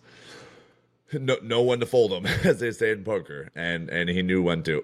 no 1.13 1.37
no 1.41 1.61
one 1.61 1.79
to 1.79 1.85
fold 1.85 2.11
him 2.11 2.25
as 2.43 2.59
they 2.59 2.71
say 2.71 2.91
in 2.91 3.03
poker 3.03 3.49
and 3.55 3.89
and 3.89 4.09
he 4.09 4.21
knew 4.21 4.41
when 4.41 4.63
to 4.63 4.83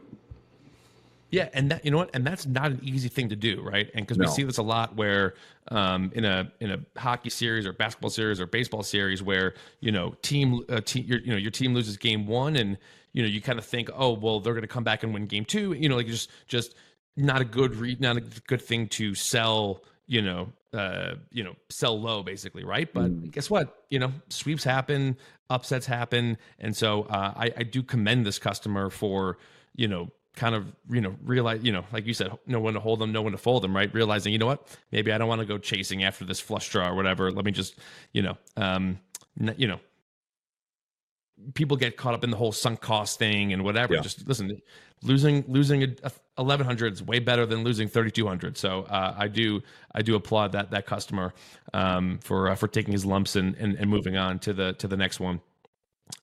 yeah, 1.35 1.49
and 1.53 1.69
that 1.71 1.83
you 1.83 1.91
know 1.91 1.97
what, 1.97 2.11
and 2.13 2.25
that's 2.25 2.45
not 2.45 2.67
an 2.71 2.79
easy 2.81 3.09
thing 3.09 3.27
to 3.27 3.35
do, 3.35 3.61
right? 3.61 3.89
And 3.93 4.05
because 4.05 4.17
no. 4.17 4.25
we 4.25 4.31
see 4.31 4.43
this 4.43 4.57
a 4.57 4.63
lot, 4.63 4.95
where 4.95 5.33
um, 5.69 6.11
in 6.15 6.23
a 6.23 6.49
in 6.61 6.71
a 6.71 6.79
hockey 6.97 7.29
series 7.29 7.65
or 7.65 7.73
basketball 7.73 8.09
series 8.09 8.39
or 8.39 8.45
baseball 8.45 8.83
series, 8.83 9.21
where 9.21 9.53
you 9.81 9.91
know 9.91 10.15
team, 10.21 10.61
uh, 10.69 10.79
team 10.79 11.03
your, 11.05 11.19
you 11.19 11.31
know 11.31 11.37
your 11.37 11.51
team 11.51 11.73
loses 11.73 11.97
game 11.97 12.25
one, 12.25 12.55
and 12.55 12.77
you 13.11 13.21
know 13.21 13.27
you 13.27 13.41
kind 13.41 13.59
of 13.59 13.65
think, 13.65 13.89
oh 13.93 14.13
well, 14.13 14.39
they're 14.39 14.53
going 14.53 14.61
to 14.61 14.67
come 14.67 14.85
back 14.85 15.03
and 15.03 15.13
win 15.13 15.25
game 15.25 15.43
two. 15.43 15.73
You 15.73 15.89
know, 15.89 15.97
like 15.97 16.07
just 16.07 16.29
just 16.47 16.75
not 17.17 17.41
a 17.41 17.45
good 17.45 17.75
read, 17.75 17.99
not 17.99 18.15
a 18.15 18.21
good 18.21 18.61
thing 18.61 18.87
to 18.89 19.13
sell. 19.13 19.83
You 20.07 20.21
know, 20.21 20.53
uh, 20.75 21.15
you 21.31 21.43
know, 21.43 21.55
sell 21.69 21.99
low 21.99 22.23
basically, 22.23 22.63
right? 22.63 22.91
But 22.93 23.05
mm. 23.05 23.31
guess 23.31 23.49
what? 23.49 23.83
You 23.89 23.99
know, 23.99 24.11
sweeps 24.29 24.63
happen, 24.63 25.17
upsets 25.49 25.85
happen, 25.85 26.37
and 26.59 26.75
so 26.75 27.03
uh, 27.03 27.33
I, 27.35 27.51
I 27.57 27.63
do 27.63 27.81
commend 27.81 28.25
this 28.25 28.39
customer 28.39 28.89
for 28.89 29.37
you 29.75 29.87
know 29.87 30.11
kind 30.35 30.53
of 30.53 30.73
you 30.89 31.01
know 31.01 31.15
realize 31.23 31.63
you 31.63 31.71
know 31.71 31.85
like 31.93 32.05
you 32.05 32.13
said 32.13 32.29
no 32.45 32.59
one 32.59 32.73
to 32.73 32.79
hold 32.79 32.99
them 32.99 33.11
no 33.11 33.21
one 33.21 33.31
to 33.31 33.37
fold 33.37 33.63
them 33.63 33.73
right 33.73 33.93
realizing 33.93 34.33
you 34.33 34.39
know 34.39 34.45
what 34.45 34.67
maybe 34.91 35.11
i 35.13 35.17
don't 35.17 35.29
want 35.29 35.39
to 35.39 35.45
go 35.45 35.57
chasing 35.57 36.03
after 36.03 36.25
this 36.25 36.41
flush 36.41 36.69
draw 36.69 36.89
or 36.89 36.93
whatever 36.93 37.31
let 37.31 37.45
me 37.45 37.51
just 37.51 37.79
you 38.11 38.21
know 38.21 38.35
um 38.57 38.99
you 39.57 39.65
know 39.65 39.79
people 41.53 41.77
get 41.77 41.97
caught 41.97 42.13
up 42.13 42.23
in 42.23 42.29
the 42.29 42.37
whole 42.37 42.51
sunk 42.51 42.81
cost 42.81 43.19
thing 43.19 43.53
and 43.53 43.63
whatever. 43.63 43.95
Yeah. 43.95 44.01
Just 44.01 44.27
listen, 44.27 44.61
losing 45.03 45.43
losing 45.47 45.83
a, 45.83 45.87
a 46.03 46.11
eleven 46.37 46.65
hundred 46.65 46.93
is 46.93 47.03
way 47.03 47.19
better 47.19 47.45
than 47.45 47.63
losing 47.63 47.87
thirty 47.87 48.11
two 48.11 48.27
hundred. 48.27 48.57
So 48.57 48.83
uh, 48.83 49.15
I 49.17 49.27
do 49.27 49.61
I 49.93 50.01
do 50.01 50.15
applaud 50.15 50.51
that 50.53 50.71
that 50.71 50.85
customer 50.85 51.33
um, 51.73 52.19
for 52.19 52.49
uh, 52.49 52.55
for 52.55 52.67
taking 52.67 52.91
his 52.91 53.05
lumps 53.05 53.35
and, 53.35 53.55
and 53.55 53.75
and 53.75 53.89
moving 53.89 54.17
on 54.17 54.39
to 54.39 54.53
the 54.53 54.73
to 54.73 54.87
the 54.87 54.97
next 54.97 55.19
one. 55.19 55.41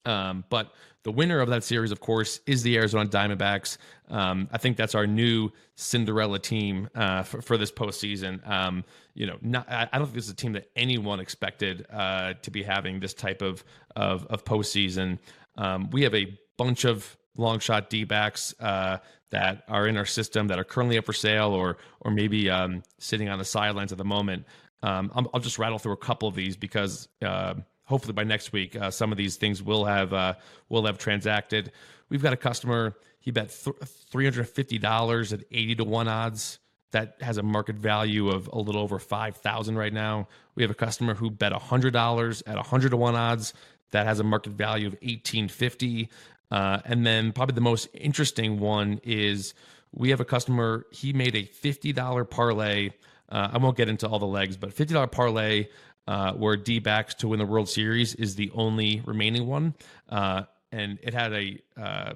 Um, 0.04 0.44
but 0.48 0.72
the 1.04 1.10
winner 1.10 1.40
of 1.40 1.48
that 1.48 1.64
series, 1.64 1.90
of 1.90 2.00
course, 2.00 2.40
is 2.46 2.62
the 2.62 2.76
Arizona 2.76 3.08
Diamondbacks. 3.08 3.76
Um, 4.08 4.48
I 4.52 4.58
think 4.58 4.76
that's 4.76 4.94
our 4.94 5.06
new 5.06 5.50
Cinderella 5.74 6.38
team 6.38 6.88
uh, 6.94 7.24
for, 7.24 7.42
for, 7.42 7.56
this 7.56 7.72
postseason. 7.72 8.46
Um, 8.48 8.84
you 9.14 9.26
know, 9.26 9.36
not, 9.42 9.68
I, 9.68 9.88
don't 9.92 10.06
think 10.06 10.14
this 10.14 10.26
is 10.26 10.30
a 10.30 10.36
team 10.36 10.52
that 10.52 10.70
anyone 10.76 11.18
expected 11.18 11.86
uh, 11.90 12.34
to 12.42 12.50
be 12.50 12.62
having 12.62 13.00
this 13.00 13.14
type 13.14 13.42
of 13.42 13.64
of, 13.96 14.26
of 14.26 14.44
postseason. 14.44 15.18
Um, 15.56 15.90
we 15.90 16.02
have 16.02 16.14
a 16.14 16.38
bunch 16.56 16.84
of 16.84 17.16
long 17.36 17.58
shot 17.58 17.90
D 17.90 18.04
backs 18.04 18.54
uh, 18.60 18.98
that 19.30 19.64
are 19.68 19.88
in 19.88 19.96
our 19.96 20.06
system 20.06 20.46
that 20.48 20.58
are 20.58 20.64
currently 20.64 20.98
up 20.98 21.04
for 21.04 21.12
sale 21.12 21.50
or 21.50 21.78
or 22.00 22.10
maybe 22.12 22.48
um, 22.48 22.82
sitting 22.98 23.28
on 23.28 23.38
the 23.38 23.44
sidelines 23.44 23.90
at 23.90 23.98
the 23.98 24.04
moment. 24.04 24.44
Um, 24.84 25.12
i 25.14 25.20
will 25.20 25.40
just 25.40 25.60
rattle 25.60 25.78
through 25.78 25.92
a 25.92 25.96
couple 25.96 26.28
of 26.28 26.34
these 26.34 26.56
because 26.56 27.08
uh, 27.24 27.54
hopefully 27.92 28.14
by 28.14 28.24
next 28.24 28.52
week 28.52 28.74
uh, 28.74 28.90
some 28.90 29.12
of 29.12 29.18
these 29.18 29.36
things 29.36 29.62
will 29.62 29.84
have 29.84 30.14
uh, 30.14 30.32
will 30.70 30.86
have 30.86 30.96
transacted. 30.96 31.70
We've 32.08 32.22
got 32.22 32.32
a 32.32 32.38
customer. 32.38 32.94
He 33.20 33.30
bet 33.30 33.50
th- 33.50 33.76
three 34.10 34.24
hundred 34.24 34.48
fifty 34.48 34.78
dollars 34.78 35.32
at 35.32 35.40
eighty 35.50 35.74
to 35.74 35.84
one 35.84 36.08
odds 36.08 36.58
that 36.92 37.16
has 37.20 37.36
a 37.36 37.42
market 37.42 37.76
value 37.76 38.28
of 38.30 38.48
a 38.52 38.58
little 38.58 38.80
over 38.80 38.98
5000 38.98 39.76
right 39.76 39.92
now 39.92 40.28
we 40.54 40.62
have 40.62 40.70
a 40.70 40.74
customer 40.74 41.14
who 41.14 41.30
bet 41.30 41.52
$100 41.52 42.42
at 42.46 42.56
100 42.56 42.90
to 42.90 42.96
1 42.96 43.14
odds 43.14 43.54
that 43.90 44.06
has 44.06 44.20
a 44.20 44.24
market 44.24 44.52
value 44.52 44.86
of 44.86 44.92
1850 44.94 46.08
uh, 46.50 46.80
and 46.84 47.06
then 47.06 47.32
probably 47.32 47.54
the 47.54 47.62
most 47.62 47.88
interesting 47.94 48.60
one 48.60 49.00
is 49.04 49.54
we 49.92 50.10
have 50.10 50.20
a 50.20 50.24
customer 50.24 50.86
he 50.92 51.14
made 51.14 51.34
a 51.34 51.44
$50 51.44 52.28
parlay 52.30 52.90
uh, 53.30 53.48
i 53.52 53.58
won't 53.58 53.76
get 53.76 53.88
into 53.88 54.06
all 54.06 54.18
the 54.18 54.26
legs 54.26 54.56
but 54.58 54.70
$50 54.76 55.10
parlay 55.10 55.68
uh, 56.06 56.32
where 56.32 56.56
d 56.56 56.78
backs 56.78 57.14
to 57.14 57.28
win 57.28 57.38
the 57.38 57.46
world 57.46 57.68
series 57.68 58.14
is 58.14 58.36
the 58.36 58.50
only 58.54 59.02
remaining 59.04 59.46
one. 59.46 59.74
Uh, 60.08 60.42
and 60.70 60.98
it 61.02 61.14
had 61.14 61.32
a 61.32 61.58
uh, 61.76 62.12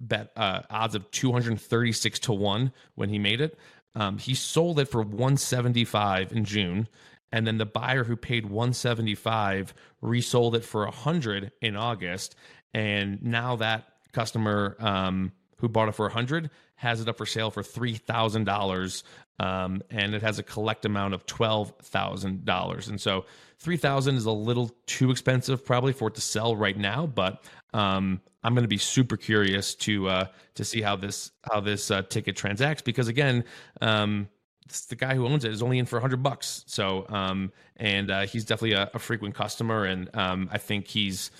bet 0.00 0.30
uh, 0.36 0.62
odds 0.70 0.94
of 0.94 1.10
236 1.10 2.18
to 2.20 2.32
1 2.32 2.72
when 2.94 3.08
he 3.08 3.18
made 3.18 3.40
it. 3.40 3.58
Um, 3.94 4.18
he 4.18 4.34
sold 4.34 4.78
it 4.78 4.86
for 4.86 5.00
175 5.00 6.32
in 6.32 6.44
June, 6.44 6.88
and 7.32 7.46
then 7.46 7.58
the 7.58 7.66
buyer 7.66 8.04
who 8.04 8.16
paid 8.16 8.46
175 8.46 9.74
resold 10.02 10.54
it 10.54 10.64
for 10.64 10.84
100 10.84 11.52
in 11.60 11.76
August, 11.76 12.36
and 12.74 13.22
now 13.22 13.56
that 13.56 13.84
customer 14.12 14.76
um, 14.80 15.32
who 15.58 15.68
bought 15.68 15.88
it 15.88 15.94
for 15.94 16.06
100 16.06 16.50
has 16.76 17.00
it 17.00 17.08
up 17.08 17.16
for 17.16 17.26
sale 17.26 17.50
for 17.50 17.62
three 17.62 17.94
thousand 17.94 18.44
um, 19.38 19.82
and 19.90 20.14
it 20.14 20.22
has 20.22 20.38
a 20.38 20.42
collect 20.42 20.84
amount 20.84 21.14
of 21.14 21.26
twelve 21.26 21.72
thousand 21.82 22.44
dollars. 22.44 22.88
And 22.88 23.00
so 23.00 23.26
three 23.58 23.76
thousand 23.76 24.16
is 24.16 24.24
a 24.24 24.32
little 24.32 24.74
too 24.86 25.10
expensive 25.10 25.64
probably 25.64 25.92
for 25.92 26.08
it 26.08 26.14
to 26.14 26.20
sell 26.20 26.56
right 26.56 26.76
now, 26.76 27.06
but 27.06 27.44
um, 27.74 28.20
I'm 28.42 28.54
going 28.54 28.64
to 28.64 28.68
be 28.68 28.78
super 28.78 29.16
curious 29.16 29.74
to 29.76 30.08
uh, 30.08 30.26
to 30.54 30.64
see 30.64 30.80
how 30.80 30.96
this 30.96 31.32
how 31.42 31.60
this 31.60 31.90
uh, 31.90 32.02
ticket 32.02 32.36
transacts 32.36 32.82
because 32.82 33.08
again, 33.08 33.44
um, 33.80 34.28
the 34.88 34.96
guy 34.96 35.14
who 35.14 35.26
owns 35.26 35.44
it 35.44 35.52
is 35.52 35.62
only 35.62 35.78
in 35.78 35.86
for 35.86 35.96
100 35.96 36.22
bucks. 36.22 36.64
So 36.66 37.06
um, 37.08 37.52
and 37.76 38.10
uh, 38.10 38.22
he's 38.22 38.44
definitely 38.44 38.72
a, 38.72 38.90
a, 38.94 38.98
frequent 38.98 39.34
customer, 39.34 39.84
and 39.84 40.08
um, 40.14 40.48
I 40.52 40.58
think 40.58 40.86
he's 40.86 41.30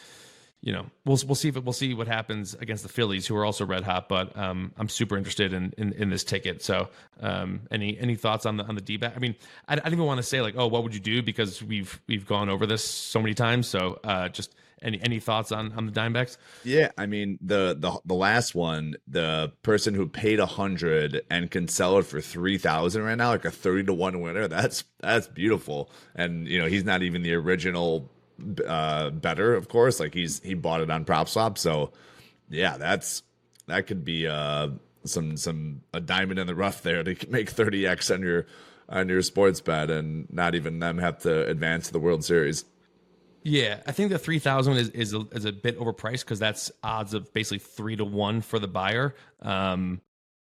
you 0.66 0.72
know 0.72 0.84
we'll 1.04 1.18
we'll 1.26 1.36
see 1.36 1.48
if 1.48 1.56
it, 1.56 1.64
we'll 1.64 1.72
see 1.72 1.94
what 1.94 2.08
happens 2.08 2.54
against 2.54 2.82
the 2.82 2.88
Phillies, 2.88 3.24
who 3.24 3.36
are 3.36 3.44
also 3.44 3.64
red 3.64 3.84
hot. 3.84 4.08
But 4.08 4.36
um, 4.36 4.72
I'm 4.76 4.88
super 4.88 5.16
interested 5.16 5.52
in, 5.52 5.72
in, 5.78 5.92
in 5.92 6.10
this 6.10 6.24
ticket. 6.24 6.60
So 6.60 6.88
um, 7.20 7.60
any 7.70 7.96
any 8.00 8.16
thoughts 8.16 8.44
on 8.46 8.56
the 8.56 8.64
on 8.64 8.74
the 8.74 8.80
D 8.80 8.96
back? 8.96 9.12
I 9.14 9.20
mean, 9.20 9.36
I, 9.68 9.74
I, 9.74 9.76
don't 9.76 9.92
even 9.92 10.06
want 10.06 10.18
to 10.18 10.24
say 10.24 10.42
like, 10.42 10.54
oh, 10.58 10.66
what 10.66 10.82
would 10.82 10.92
you 10.92 10.98
do 10.98 11.22
because 11.22 11.62
we've 11.62 12.02
we've 12.08 12.26
gone 12.26 12.48
over 12.48 12.66
this 12.66 12.82
so 12.82 13.20
many 13.22 13.32
times. 13.32 13.68
So 13.68 14.00
uh, 14.02 14.28
just 14.28 14.56
any 14.82 15.00
any 15.00 15.20
thoughts 15.20 15.52
on 15.52 15.70
on 15.74 15.86
the 15.86 15.92
Dimebacks? 15.92 16.36
Yeah, 16.64 16.90
I 16.98 17.06
mean 17.06 17.38
the 17.40 17.76
the 17.78 18.00
the 18.04 18.14
last 18.14 18.56
one, 18.56 18.96
the 19.06 19.52
person 19.62 19.94
who 19.94 20.08
paid 20.08 20.40
a 20.40 20.46
hundred 20.46 21.22
and 21.30 21.48
can 21.48 21.68
sell 21.68 21.96
it 21.98 22.06
for 22.06 22.20
three 22.20 22.58
thousand 22.58 23.04
right 23.04 23.16
now, 23.16 23.28
like 23.28 23.44
a 23.44 23.52
thirty 23.52 23.84
to 23.84 23.94
one 23.94 24.20
winner. 24.20 24.48
That's 24.48 24.82
that's 24.98 25.28
beautiful. 25.28 25.92
And 26.16 26.48
you 26.48 26.58
know 26.58 26.66
he's 26.66 26.84
not 26.84 27.04
even 27.04 27.22
the 27.22 27.34
original 27.34 28.10
uh 28.66 29.10
better, 29.10 29.54
of 29.54 29.68
course. 29.68 30.00
Like 30.00 30.14
he's 30.14 30.40
he 30.40 30.54
bought 30.54 30.80
it 30.80 30.90
on 30.90 31.04
prop 31.04 31.28
swap, 31.28 31.58
so 31.58 31.92
yeah, 32.48 32.76
that's 32.76 33.22
that 33.66 33.86
could 33.86 34.04
be 34.04 34.26
uh 34.26 34.68
some 35.04 35.36
some 35.36 35.82
a 35.92 36.00
diamond 36.00 36.38
in 36.38 36.46
the 36.46 36.54
rough 36.54 36.82
there 36.82 37.02
to 37.02 37.16
make 37.30 37.52
30x 37.52 38.12
on 38.14 38.22
your 38.22 38.46
on 38.88 39.08
your 39.08 39.22
sports 39.22 39.60
bet 39.60 39.90
and 39.90 40.32
not 40.32 40.54
even 40.54 40.78
them 40.78 40.98
have 40.98 41.18
to 41.20 41.46
advance 41.48 41.88
to 41.88 41.92
the 41.92 41.98
World 41.98 42.24
Series. 42.24 42.64
Yeah, 43.42 43.80
I 43.86 43.92
think 43.92 44.10
the 44.10 44.18
three 44.18 44.40
thousand 44.40 44.76
is 44.76 44.88
is 44.90 45.14
a, 45.14 45.20
is 45.32 45.44
a 45.44 45.52
bit 45.52 45.78
overpriced 45.78 46.20
because 46.20 46.40
that's 46.40 46.72
odds 46.82 47.14
of 47.14 47.32
basically 47.32 47.60
three 47.60 47.94
to 47.96 48.04
one 48.04 48.40
for 48.40 48.58
the 48.58 48.66
buyer. 48.66 49.14
Um, 49.40 50.00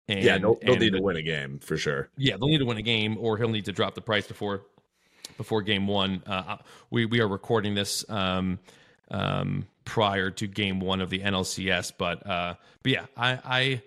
and, 0.09 0.23
yeah, 0.23 0.39
they'll, 0.39 0.57
they'll 0.63 0.77
need 0.77 0.93
to 0.93 1.03
win 1.03 1.17
a 1.17 1.23
game 1.23 1.59
for 1.59 1.77
sure. 1.77 2.11
Yeah, 2.17 2.37
they'll 2.37 2.49
need 2.49 2.59
to 2.59 2.65
win 2.65 2.77
a 2.77 2.83
game, 2.83 3.17
or 3.19 3.39
he'll 3.39 3.49
need 3.49 3.65
to 3.65 3.73
drop 3.73 3.95
the 3.95 4.01
price 4.01 4.27
before 4.27 4.67
before 5.37 5.63
game 5.63 5.87
one. 5.87 6.23
Uh, 6.27 6.59
we 6.91 7.07
we 7.07 7.21
are 7.21 7.29
recording 7.29 7.75
this 7.75 8.09
um, 8.09 8.59
um, 9.11 9.67
prior 9.85 10.31
to 10.31 10.47
game 10.47 10.81
one 10.81 11.01
of 11.01 11.11
the 11.11 11.21
NLCS, 11.21 11.93
but 11.97 12.27
uh, 12.27 12.55
but 12.83 12.93
yeah, 12.93 13.07
I, 13.17 13.39
I 13.45 13.83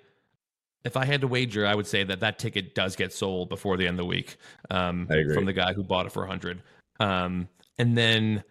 if 0.83 0.97
I 0.97 1.05
had 1.05 1.21
to 1.21 1.27
wager, 1.27 1.65
I 1.65 1.75
would 1.75 1.87
say 1.87 2.03
that 2.03 2.19
that 2.19 2.39
ticket 2.39 2.75
does 2.75 2.95
get 2.95 3.13
sold 3.13 3.49
before 3.49 3.77
the 3.77 3.87
end 3.87 3.99
of 3.99 4.05
the 4.05 4.09
week 4.09 4.37
um, 4.69 5.07
from 5.33 5.45
the 5.45 5.53
guy 5.53 5.73
who 5.73 5.83
bought 5.83 6.05
it 6.05 6.11
for 6.11 6.23
a 6.23 6.27
hundred. 6.27 6.61
Um, 6.99 7.49
and 7.77 7.97
then 7.97 8.43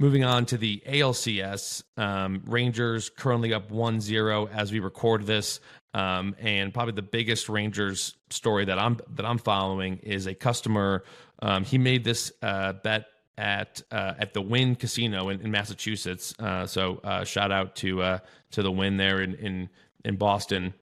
Moving 0.00 0.24
on 0.24 0.46
to 0.46 0.56
the 0.56 0.82
ALCS, 0.86 1.82
um, 1.98 2.42
Rangers 2.46 3.10
currently 3.10 3.52
up 3.52 3.70
1 3.70 4.00
0 4.00 4.48
as 4.48 4.72
we 4.72 4.78
record 4.80 5.26
this. 5.26 5.60
Um, 5.92 6.34
and 6.38 6.72
probably 6.72 6.94
the 6.94 7.02
biggest 7.02 7.50
Rangers 7.50 8.16
story 8.30 8.64
that 8.64 8.78
I'm 8.78 8.98
that 9.16 9.26
I'm 9.26 9.36
following 9.36 9.98
is 9.98 10.26
a 10.26 10.34
customer. 10.34 11.04
Um, 11.42 11.64
he 11.64 11.78
made 11.78 12.04
this 12.04 12.32
uh, 12.42 12.74
bet 12.74 13.06
at 13.38 13.82
uh, 13.90 14.14
at 14.18 14.34
the 14.34 14.42
Wynn 14.42 14.76
Casino 14.76 15.30
in, 15.30 15.40
in 15.40 15.50
Massachusetts. 15.50 16.34
Uh, 16.38 16.66
so 16.66 17.00
uh, 17.04 17.24
shout 17.24 17.50
out 17.50 17.76
to 17.76 18.02
uh, 18.02 18.18
to 18.52 18.62
the 18.62 18.70
Wynn 18.70 18.96
there 18.96 19.22
in 19.22 19.34
in, 19.34 19.68
in 20.04 20.16
Boston 20.16 20.74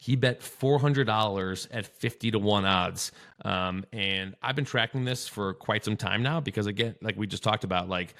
he 0.00 0.14
bet 0.14 0.40
$400 0.40 1.68
at 1.72 1.86
50 1.86 2.30
to 2.30 2.38
1 2.38 2.64
odds. 2.64 3.10
Um, 3.44 3.84
and 3.92 4.36
I've 4.40 4.54
been 4.54 4.64
tracking 4.64 5.04
this 5.04 5.26
for 5.26 5.54
quite 5.54 5.84
some 5.84 5.96
time 5.96 6.22
now 6.22 6.40
because, 6.40 6.66
again, 6.66 6.94
like 7.02 7.16
we 7.16 7.26
just 7.26 7.42
talked 7.42 7.64
about, 7.64 7.88
like 7.88 8.14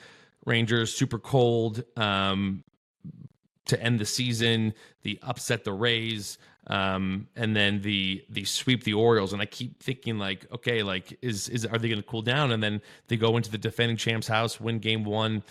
Rangers 0.45 0.93
super 0.93 1.21
cold 1.21 1.85
um, 1.97 2.65
to 3.67 3.81
end 3.81 4.01
the 4.01 4.05
season, 4.07 4.75
the 5.03 5.21
upset 5.23 5.63
the 5.63 5.73
Rays, 5.73 6.39
um, 6.69 7.29
and 7.35 7.57
then 7.57 7.81
the 7.83 8.25
the 8.31 8.45
sweep 8.45 8.85
the 8.85 8.95
Orioles. 8.95 9.33
And 9.33 9.43
I 9.43 9.47
keep 9.47 9.83
thinking 9.83 10.19
like, 10.19 10.47
okay, 10.53 10.83
like 10.83 11.19
is 11.23 11.49
is 11.49 11.67
are 11.67 11.79
they 11.79 11.89
going 11.89 12.01
to 12.01 12.07
cool 12.07 12.23
down? 12.23 12.53
And 12.53 12.63
then 12.63 12.81
they 13.09 13.17
go 13.17 13.37
into 13.37 13.51
the 13.51 13.59
defending 13.59 13.97
champs' 13.97 14.29
house, 14.29 14.61
win 14.61 14.79
game 14.79 15.05
one 15.05 15.43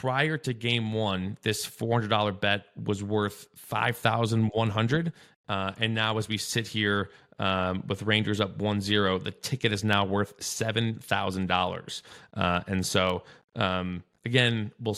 prior 0.00 0.36
to 0.36 0.52
game 0.52 0.92
one, 0.92 1.38
this 1.42 1.64
$400 1.64 2.40
bet 2.40 2.64
was 2.74 3.00
worth 3.00 3.46
5100 3.54 5.12
uh, 5.48 5.72
And 5.78 5.94
now, 5.94 6.18
as 6.18 6.28
we 6.28 6.36
sit 6.36 6.66
here 6.66 7.10
um, 7.38 7.84
with 7.86 8.02
Rangers 8.02 8.40
up 8.40 8.58
1 8.58 8.80
0, 8.80 9.18
the 9.18 9.30
ticket 9.30 9.72
is 9.72 9.84
now 9.84 10.04
worth 10.04 10.36
$7,000. 10.38 12.02
Uh, 12.34 12.60
and 12.66 12.84
so, 12.84 13.22
um, 13.56 14.02
again, 14.24 14.72
we'll. 14.80 14.96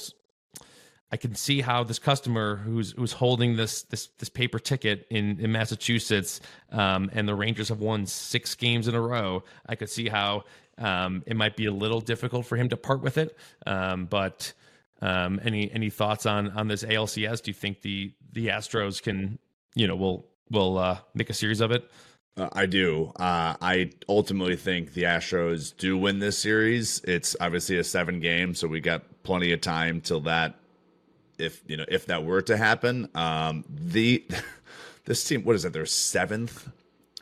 I 1.12 1.16
can 1.16 1.34
see 1.34 1.60
how 1.60 1.84
this 1.84 1.98
customer 1.98 2.56
who's 2.56 2.92
who's 2.92 3.12
holding 3.12 3.56
this 3.56 3.82
this 3.82 4.08
this 4.18 4.28
paper 4.28 4.58
ticket 4.58 5.06
in 5.10 5.38
in 5.38 5.52
Massachusetts, 5.52 6.40
um, 6.72 7.10
and 7.12 7.28
the 7.28 7.34
Rangers 7.34 7.68
have 7.68 7.80
won 7.80 8.06
six 8.06 8.54
games 8.54 8.88
in 8.88 8.94
a 8.94 9.00
row. 9.00 9.44
I 9.66 9.76
could 9.76 9.88
see 9.88 10.08
how 10.08 10.44
um, 10.78 11.22
it 11.26 11.36
might 11.36 11.56
be 11.56 11.66
a 11.66 11.72
little 11.72 12.00
difficult 12.00 12.46
for 12.46 12.56
him 12.56 12.68
to 12.70 12.76
part 12.76 13.02
with 13.02 13.18
it, 13.18 13.36
um, 13.66 14.06
but 14.06 14.52
um, 15.00 15.40
any 15.44 15.70
any 15.72 15.90
thoughts 15.90 16.26
on 16.26 16.50
on 16.50 16.68
this 16.68 16.82
ALCS? 16.82 17.42
Do 17.42 17.50
you 17.50 17.54
think 17.54 17.82
the 17.82 18.12
the 18.32 18.48
Astros 18.48 19.00
can 19.00 19.38
you 19.74 19.86
know 19.86 19.94
will 19.94 20.26
will 20.50 20.78
uh, 20.78 20.98
make 21.14 21.30
a 21.30 21.34
series 21.34 21.60
of 21.60 21.70
it? 21.70 21.88
Uh, 22.36 22.48
I 22.52 22.66
do. 22.66 23.12
Uh, 23.16 23.56
I 23.62 23.90
ultimately 24.08 24.56
think 24.56 24.92
the 24.92 25.04
Astros 25.04 25.74
do 25.76 25.96
win 25.96 26.18
this 26.18 26.38
series. 26.38 27.00
It's 27.04 27.36
obviously 27.40 27.78
a 27.78 27.84
seven 27.84 28.20
game, 28.20 28.54
so 28.54 28.68
we 28.68 28.80
got 28.80 29.22
plenty 29.22 29.52
of 29.52 29.60
time 29.60 30.00
till 30.00 30.20
that. 30.22 30.56
If 31.38 31.62
you 31.66 31.76
know, 31.76 31.84
if 31.88 32.06
that 32.06 32.24
were 32.24 32.42
to 32.42 32.56
happen, 32.56 33.08
um, 33.14 33.64
the 33.68 34.24
this 35.04 35.24
team, 35.24 35.44
what 35.44 35.56
is 35.56 35.64
it? 35.64 35.72
Their 35.72 35.86
seventh 35.86 36.68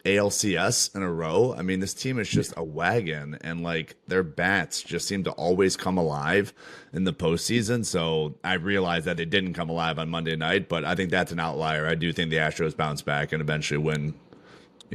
ALCS 0.05 0.95
in 0.95 1.03
a 1.03 1.11
row. 1.11 1.55
I 1.57 1.63
mean, 1.63 1.81
this 1.81 1.95
team 1.95 2.19
is 2.19 2.29
just 2.29 2.53
a 2.57 2.63
wagon, 2.63 3.39
and 3.41 3.63
like 3.63 3.97
their 4.07 4.23
bats 4.23 4.83
just 4.83 5.09
seem 5.09 5.25
to 5.25 5.31
always 5.33 5.77
come 5.77 5.99
alive 5.99 6.53
in 6.93 7.05
the 7.05 7.13
postseason. 7.13 7.85
So 7.85 8.35
I 8.45 8.55
realize 8.55 9.05
that 9.07 9.17
they 9.17 9.25
didn't 9.25 9.55
come 9.55 9.71
alive 9.71 9.99
on 9.99 10.11
Monday 10.11 10.37
night, 10.37 10.69
but 10.69 10.85
I 10.85 10.95
think 10.95 11.11
that's 11.11 11.33
an 11.33 11.41
outlier. 11.41 11.87
I 11.87 11.95
do 11.95 12.13
think 12.13 12.31
the 12.31 12.37
Astros 12.37 12.77
bounce 12.77 13.03
back 13.03 13.33
and 13.33 13.41
eventually 13.41 13.79
win 13.79 14.15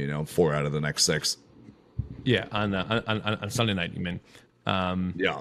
you 0.00 0.06
know, 0.06 0.24
four 0.24 0.54
out 0.54 0.64
of 0.64 0.72
the 0.72 0.80
next 0.80 1.04
six. 1.04 1.36
Yeah, 2.24 2.46
on 2.52 2.74
uh, 2.74 3.02
on, 3.06 3.20
on, 3.20 3.34
on 3.36 3.50
Sunday 3.50 3.74
night, 3.74 3.92
you 3.94 4.00
mean? 4.00 4.20
Um, 4.66 5.14
yeah. 5.16 5.40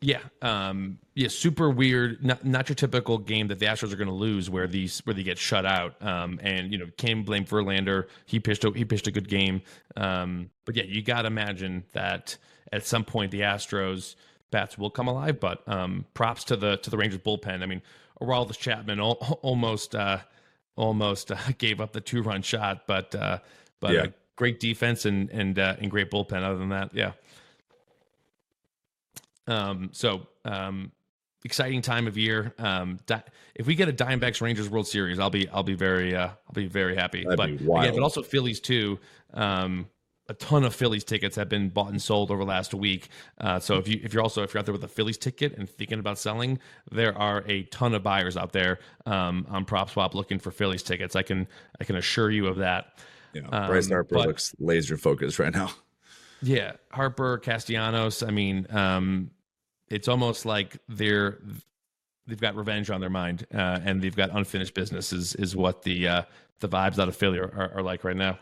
Yeah, 0.00 0.20
um, 0.40 0.98
yeah, 1.14 1.28
super 1.28 1.68
weird. 1.68 2.24
Not 2.24 2.44
not 2.44 2.68
your 2.68 2.76
typical 2.76 3.18
game 3.18 3.48
that 3.48 3.58
the 3.58 3.66
Astros 3.66 3.92
are 3.92 3.96
going 3.96 4.08
to 4.08 4.14
lose, 4.14 4.48
where 4.48 4.66
these 4.66 5.00
where 5.00 5.12
they 5.14 5.22
get 5.22 5.38
shut 5.38 5.66
out. 5.66 6.00
Um, 6.02 6.40
and 6.42 6.72
you 6.72 6.78
know, 6.78 6.86
can't 6.96 7.24
blame 7.24 7.44
Verlander. 7.44 8.06
He 8.24 8.40
pitched 8.40 8.64
a, 8.64 8.70
he 8.70 8.84
pitched 8.84 9.06
a 9.06 9.10
good 9.10 9.28
game. 9.28 9.62
Um, 9.96 10.50
but 10.64 10.74
yeah, 10.74 10.84
you 10.84 11.02
got 11.02 11.22
to 11.22 11.26
imagine 11.26 11.84
that 11.92 12.36
at 12.72 12.86
some 12.86 13.04
point 13.04 13.30
the 13.30 13.40
Astros 13.40 14.14
bats 14.50 14.78
will 14.78 14.90
come 14.90 15.06
alive. 15.06 15.38
But 15.38 15.66
um, 15.68 16.06
props 16.14 16.44
to 16.44 16.56
the 16.56 16.78
to 16.78 16.88
the 16.88 16.96
Rangers 16.96 17.20
bullpen. 17.20 17.62
I 17.62 17.66
mean, 17.66 17.82
Aroldis 18.20 18.58
Chapman 18.58 18.98
almost 19.00 19.94
uh, 19.94 20.18
almost 20.76 21.30
uh, 21.30 21.36
gave 21.58 21.82
up 21.82 21.92
the 21.92 22.00
two 22.00 22.22
run 22.22 22.40
shot, 22.40 22.86
but 22.86 23.14
uh, 23.14 23.38
but 23.80 23.92
yeah. 23.92 24.06
great 24.36 24.60
defense 24.60 25.04
and 25.04 25.28
and 25.28 25.58
uh, 25.58 25.76
and 25.78 25.90
great 25.90 26.10
bullpen. 26.10 26.42
Other 26.42 26.56
than 26.56 26.70
that, 26.70 26.94
yeah. 26.94 27.12
Um. 29.46 29.90
So 29.92 30.26
um, 30.46 30.92
exciting 31.44 31.82
time 31.82 32.06
of 32.06 32.16
year. 32.16 32.54
Um. 32.58 32.98
Di- 33.06 33.22
if 33.54 33.66
we 33.66 33.74
get 33.74 33.88
a 33.88 33.92
Diamondbacks 33.92 34.40
Rangers 34.40 34.68
World 34.68 34.86
Series, 34.86 35.18
I'll 35.18 35.30
be 35.30 35.48
I'll 35.48 35.62
be 35.62 35.74
very 35.74 36.14
uh 36.16 36.28
I'll 36.28 36.54
be 36.54 36.66
very 36.66 36.96
happy. 36.96 37.24
That'd 37.24 37.36
but 37.36 37.48
again, 37.80 37.94
but 37.94 38.02
also 38.02 38.22
Phillies 38.22 38.60
too. 38.60 38.98
Um 39.34 39.86
a 40.28 40.34
ton 40.34 40.64
of 40.64 40.74
Phillies 40.74 41.04
tickets 41.04 41.36
have 41.36 41.48
been 41.48 41.68
bought 41.68 41.90
and 41.90 42.00
sold 42.00 42.30
over 42.30 42.44
last 42.44 42.72
week. 42.72 43.08
Uh, 43.38 43.58
so 43.58 43.76
if 43.78 43.88
you 43.88 44.00
if 44.02 44.14
you're 44.14 44.22
also 44.22 44.42
if 44.42 44.54
you're 44.54 44.60
out 44.60 44.66
there 44.66 44.72
with 44.72 44.84
a 44.84 44.88
Phillies 44.88 45.18
ticket 45.18 45.56
and 45.58 45.68
thinking 45.68 45.98
about 45.98 46.18
selling, 46.18 46.58
there 46.90 47.16
are 47.16 47.44
a 47.46 47.64
ton 47.64 47.94
of 47.94 48.02
buyers 48.02 48.36
out 48.36 48.52
there 48.52 48.78
um, 49.04 49.46
on 49.50 49.64
PropSwap 49.64 50.14
looking 50.14 50.38
for 50.38 50.50
Phillies 50.50 50.82
tickets. 50.82 51.16
I 51.16 51.22
can 51.22 51.48
I 51.80 51.84
can 51.84 51.96
assure 51.96 52.30
you 52.30 52.46
of 52.46 52.56
that. 52.56 52.98
Yeah, 53.34 53.42
Bryce 53.66 53.86
um, 53.86 53.92
Harper 53.92 54.14
but, 54.14 54.26
looks 54.28 54.54
laser 54.58 54.96
focused 54.96 55.38
right 55.38 55.52
now. 55.52 55.70
Yeah, 56.44 56.72
Harper, 56.90 57.38
Castellanos. 57.38 58.24
I 58.24 58.32
mean, 58.32 58.66
um, 58.70 59.30
it's 59.92 60.08
almost 60.08 60.46
like 60.46 60.78
they're 60.88 61.38
they've 62.26 62.40
got 62.40 62.56
revenge 62.56 62.90
on 62.90 63.00
their 63.00 63.10
mind, 63.10 63.46
uh, 63.54 63.80
and 63.84 64.00
they've 64.00 64.16
got 64.16 64.30
unfinished 64.30 64.74
business. 64.74 65.12
Is 65.12 65.34
is 65.34 65.54
what 65.54 65.82
the 65.82 66.08
uh, 66.08 66.22
the 66.60 66.68
vibes 66.68 66.98
out 66.98 67.08
of 67.08 67.16
Philly 67.16 67.38
are, 67.38 67.72
are, 67.74 67.82
like 67.82 68.04
right 68.04 68.16
now. 68.16 68.38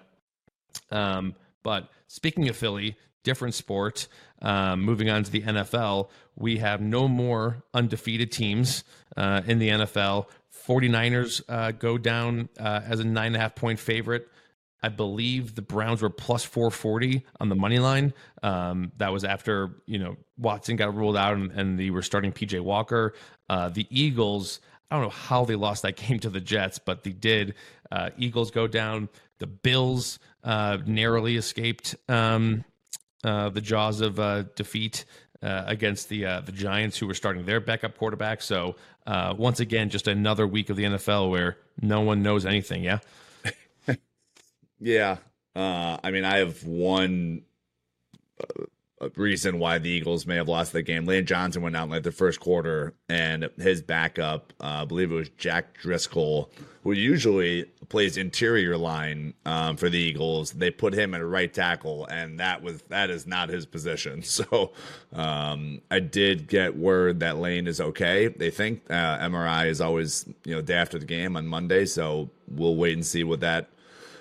Um, 0.90 1.34
but 1.62 1.90
speaking 2.06 2.48
of 2.48 2.56
Philly, 2.56 2.96
different 3.22 3.54
sport. 3.54 4.08
Um, 4.42 4.82
moving 4.82 5.10
on 5.10 5.24
to 5.24 5.30
the 5.30 5.42
NFL, 5.42 6.08
we 6.36 6.58
have 6.58 6.80
no 6.80 7.08
more 7.08 7.62
undefeated 7.74 8.32
teams 8.32 8.84
uh, 9.16 9.42
in 9.46 9.58
the 9.58 9.68
NFL. 9.68 10.26
49ers 10.66 11.42
uh, 11.48 11.72
go 11.72 11.98
down 11.98 12.48
uh, 12.58 12.80
as 12.86 13.00
a 13.00 13.04
nine 13.04 13.28
and 13.28 13.36
a 13.36 13.38
half 13.40 13.54
point 13.54 13.78
favorite. 13.78 14.28
I 14.82 14.88
believe 14.88 15.54
the 15.54 15.62
Browns 15.62 16.02
were 16.02 16.10
plus 16.10 16.44
440 16.44 17.24
on 17.38 17.48
the 17.48 17.54
money 17.54 17.78
line. 17.78 18.14
Um, 18.42 18.92
that 18.96 19.12
was 19.12 19.24
after 19.24 19.70
you 19.86 19.98
know 19.98 20.16
Watson 20.38 20.76
got 20.76 20.94
ruled 20.94 21.16
out 21.16 21.34
and, 21.34 21.50
and 21.52 21.78
they 21.78 21.90
were 21.90 22.02
starting 22.02 22.32
PJ 22.32 22.60
Walker. 22.60 23.14
Uh, 23.48 23.68
the 23.68 23.86
Eagles, 23.90 24.60
I 24.90 24.96
don't 24.96 25.04
know 25.04 25.10
how 25.10 25.44
they 25.44 25.56
lost 25.56 25.82
that 25.82 25.96
game 26.08 26.18
to 26.20 26.30
the 26.30 26.40
Jets, 26.40 26.78
but 26.78 27.04
they 27.04 27.12
did. 27.12 27.54
Uh, 27.90 28.10
Eagles 28.16 28.50
go 28.50 28.66
down. 28.66 29.08
The 29.38 29.46
Bills 29.46 30.18
uh, 30.44 30.78
narrowly 30.86 31.36
escaped 31.36 31.96
um, 32.08 32.64
uh, 33.24 33.50
the 33.50 33.60
jaws 33.60 34.00
of 34.00 34.18
uh, 34.18 34.44
defeat 34.54 35.04
uh, 35.42 35.64
against 35.66 36.08
the 36.08 36.22
the 36.44 36.52
Giants, 36.52 36.98
who 36.98 37.06
were 37.06 37.14
starting 37.14 37.44
their 37.44 37.60
backup 37.60 37.96
quarterback. 37.98 38.42
So 38.42 38.76
once 39.06 39.60
again, 39.60 39.90
just 39.90 40.08
another 40.08 40.46
week 40.46 40.70
of 40.70 40.76
the 40.76 40.84
NFL 40.84 41.30
where 41.30 41.58
no 41.82 42.00
one 42.00 42.22
knows 42.22 42.46
anything. 42.46 42.82
Yeah. 42.82 43.00
Yeah. 44.80 45.18
I 45.54 46.10
mean, 46.10 46.24
I 46.24 46.38
have 46.38 46.64
one 46.64 47.42
reason 49.16 49.58
why 49.58 49.78
the 49.78 49.88
Eagles 49.88 50.26
may 50.26 50.36
have 50.36 50.48
lost 50.48 50.72
the 50.72 50.82
game. 50.82 51.06
Lane 51.06 51.24
Johnson 51.24 51.62
went 51.62 51.76
out 51.76 51.84
in 51.84 51.90
like 51.90 52.02
the 52.02 52.12
first 52.12 52.40
quarter, 52.40 52.94
and 53.08 53.48
his 53.58 53.80
backup, 53.82 54.52
uh, 54.60 54.82
I 54.82 54.84
believe 54.84 55.10
it 55.10 55.14
was 55.14 55.30
Jack 55.30 55.78
Driscoll, 55.78 56.50
who 56.84 56.92
usually 56.92 57.64
plays 57.88 58.16
interior 58.16 58.76
line 58.76 59.34
um, 59.46 59.76
for 59.76 59.88
the 59.88 59.98
Eagles. 59.98 60.52
They 60.52 60.70
put 60.70 60.94
him 60.94 61.14
at 61.14 61.24
right 61.24 61.52
tackle, 61.52 62.06
and 62.06 62.38
that 62.40 62.62
was 62.62 62.82
that 62.88 63.10
is 63.10 63.26
not 63.26 63.48
his 63.48 63.66
position. 63.66 64.22
So 64.40 64.72
um, 65.12 65.82
I 65.90 65.98
did 65.98 66.48
get 66.48 66.76
word 66.76 67.20
that 67.20 67.36
Lane 67.36 67.66
is 67.66 67.78
okay. 67.78 68.28
They 68.28 68.48
think 68.48 68.82
uh, 68.88 69.18
MRI 69.18 69.66
is 69.66 69.80
always 69.80 70.26
you 70.44 70.54
know 70.54 70.62
day 70.62 70.74
after 70.74 70.98
the 70.98 71.04
game 71.04 71.36
on 71.36 71.46
Monday, 71.46 71.84
so 71.84 72.30
we'll 72.48 72.76
wait 72.76 72.94
and 72.94 73.04
see 73.04 73.22
what 73.22 73.40
that 73.40 73.68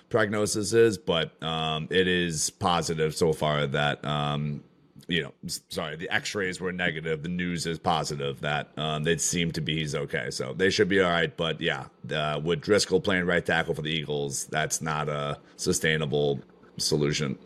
prognosis 0.10 0.74
is, 0.74 0.98
but 0.98 1.42
um, 1.44 1.88
it 1.90 2.08
is 2.08 2.50
positive 2.50 3.16
so 3.16 3.34
far 3.34 3.68
that 3.68 4.04
um, 4.06 4.64
you 5.10 5.24
know, 5.24 5.34
sorry, 5.70 5.96
the 5.96 6.10
X-rays 6.12 6.62
were 6.62 6.72
negative. 6.72 7.24
The 7.24 7.30
news 7.30 7.66
is 7.66 7.80
positive 7.80 8.40
that 8.42 8.70
um, 8.78 9.04
they 9.04 9.18
seem 9.18 9.52
to 9.54 9.62
be 9.62 9.80
he's 9.80 9.96
okay, 9.96 10.30
so 10.30 10.54
they 10.54 10.70
should 10.70 10.88
be 10.88 11.02
all 11.02 11.10
right. 11.10 11.36
But 11.36 11.60
yeah, 11.60 11.86
uh, 12.14 12.40
with 12.44 12.62
Driscoll 12.62 13.02
playing 13.02 13.26
right 13.26 13.44
tackle 13.44 13.74
for 13.74 13.82
the 13.82 13.90
Eagles, 13.90 14.46
that's 14.46 14.82
not 14.82 15.10
a 15.10 15.40
sustainable 15.58 16.40
solution. 16.78 17.38